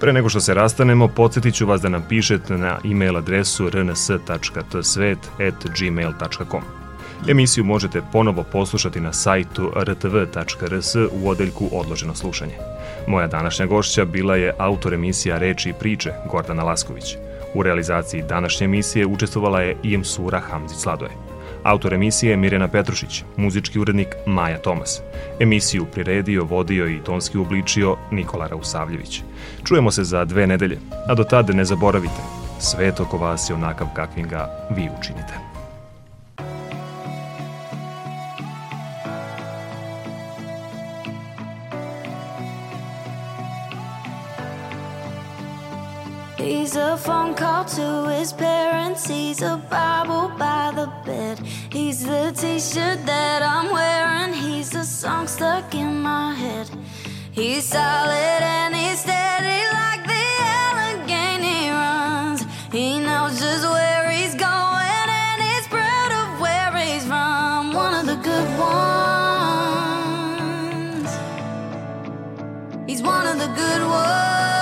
Pre 0.00 0.12
nego 0.12 0.28
što 0.28 0.40
se 0.40 0.54
rastanemo, 0.54 1.08
podsjetit 1.08 1.54
ću 1.54 1.66
vas 1.66 1.80
da 1.80 1.88
nam 1.88 2.04
pišete 2.08 2.58
na 2.58 2.78
e-mail 2.84 3.16
adresu 3.16 3.70
rns.tsvet.gmail.com. 3.70 6.62
Emisiju 7.28 7.64
možete 7.64 8.02
ponovo 8.12 8.42
poslušati 8.42 9.00
na 9.00 9.12
sajtu 9.12 9.72
rtv.rs 9.76 10.94
u 10.94 11.28
odeljku 11.28 11.68
Odloženo 11.72 12.14
slušanje. 12.14 12.54
Moja 13.06 13.26
današnja 13.26 13.66
gošća 13.66 14.04
bila 14.04 14.36
je 14.36 14.54
autor 14.58 14.94
emisija 14.94 15.38
Reči 15.38 15.70
i 15.70 15.74
priče 15.80 16.12
Gordana 16.30 16.62
Lasković. 16.62 17.16
U 17.56 17.62
realizaciji 17.62 18.22
današnje 18.28 18.64
emisije 18.64 19.06
učestvovala 19.06 19.60
je 19.60 19.76
i 19.82 20.04
Sura 20.04 20.40
Hamzić 20.40 20.78
Sladoje. 20.78 21.10
Autor 21.62 21.94
emisije 21.94 22.30
je 22.30 22.36
Mirjana 22.36 22.68
Petrušić, 22.68 23.24
muzički 23.36 23.78
urednik 23.78 24.08
Maja 24.26 24.58
Tomas. 24.58 25.00
Emisiju 25.40 25.86
priredio, 25.92 26.44
vodio 26.44 26.88
i 26.88 27.00
tonski 27.04 27.38
ubličio 27.38 27.96
Nikola 28.10 28.46
Rausavljević. 28.46 29.22
Čujemo 29.64 29.90
se 29.90 30.04
za 30.04 30.24
dve 30.24 30.46
nedelje, 30.46 30.78
a 31.08 31.14
do 31.14 31.24
tada 31.24 31.52
ne 31.52 31.64
zaboravite, 31.64 32.22
svet 32.58 33.00
oko 33.00 33.18
vas 33.18 33.50
je 33.50 33.54
onakav 33.54 33.86
kakvim 33.94 34.28
ga 34.28 34.66
vi 34.70 34.88
učinite. 34.98 35.45
He's 46.66 46.74
a 46.74 46.96
phone 46.96 47.32
call 47.36 47.64
to 47.64 48.08
his 48.08 48.32
parents. 48.32 49.06
He's 49.06 49.40
a 49.40 49.56
Bible 49.70 50.32
by 50.36 50.72
the 50.74 50.90
bed. 51.04 51.38
He's 51.70 52.04
the 52.04 52.32
t 52.36 52.58
shirt 52.58 53.06
that 53.06 53.40
I'm 53.40 53.70
wearing. 53.70 54.34
He's 54.34 54.74
a 54.74 54.82
song 54.82 55.28
stuck 55.28 55.72
in 55.76 56.02
my 56.02 56.34
head. 56.34 56.68
He's 57.30 57.66
solid 57.66 58.42
and 58.58 58.74
he's 58.74 58.98
steady 58.98 59.62
like 59.78 60.02
the 60.12 60.26
Allegheny 60.64 61.70
runs. 61.70 62.44
He 62.72 62.98
knows 62.98 63.38
just 63.38 63.64
where 63.64 64.10
he's 64.10 64.34
going 64.34 65.08
and 65.22 65.40
he's 65.40 65.68
proud 65.68 66.10
of 66.20 66.40
where 66.40 66.74
he's 66.84 67.04
from. 67.06 67.74
One 67.74 67.94
of 67.94 68.06
the 68.06 68.16
good 68.16 68.48
ones. 68.58 68.90
He's 72.88 73.02
one 73.02 73.24
of 73.28 73.38
the 73.38 73.52
good 73.54 73.82
ones. 73.86 74.55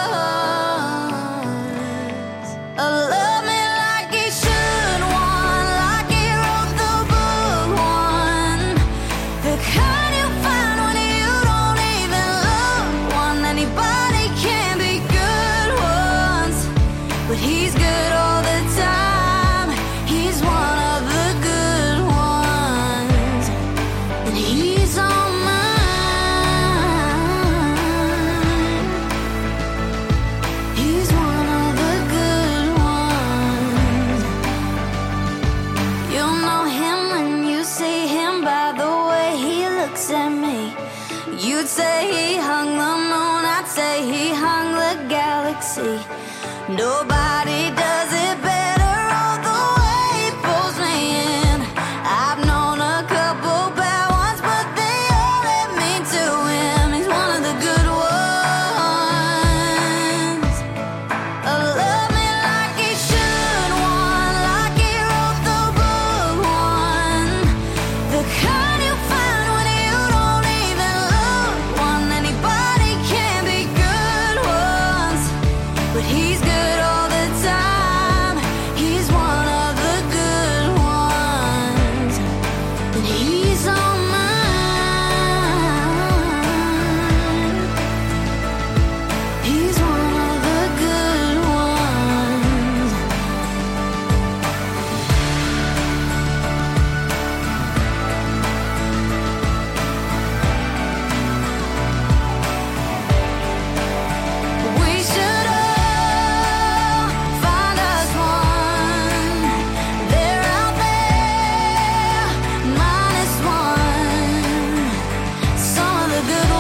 Good 116.26 116.53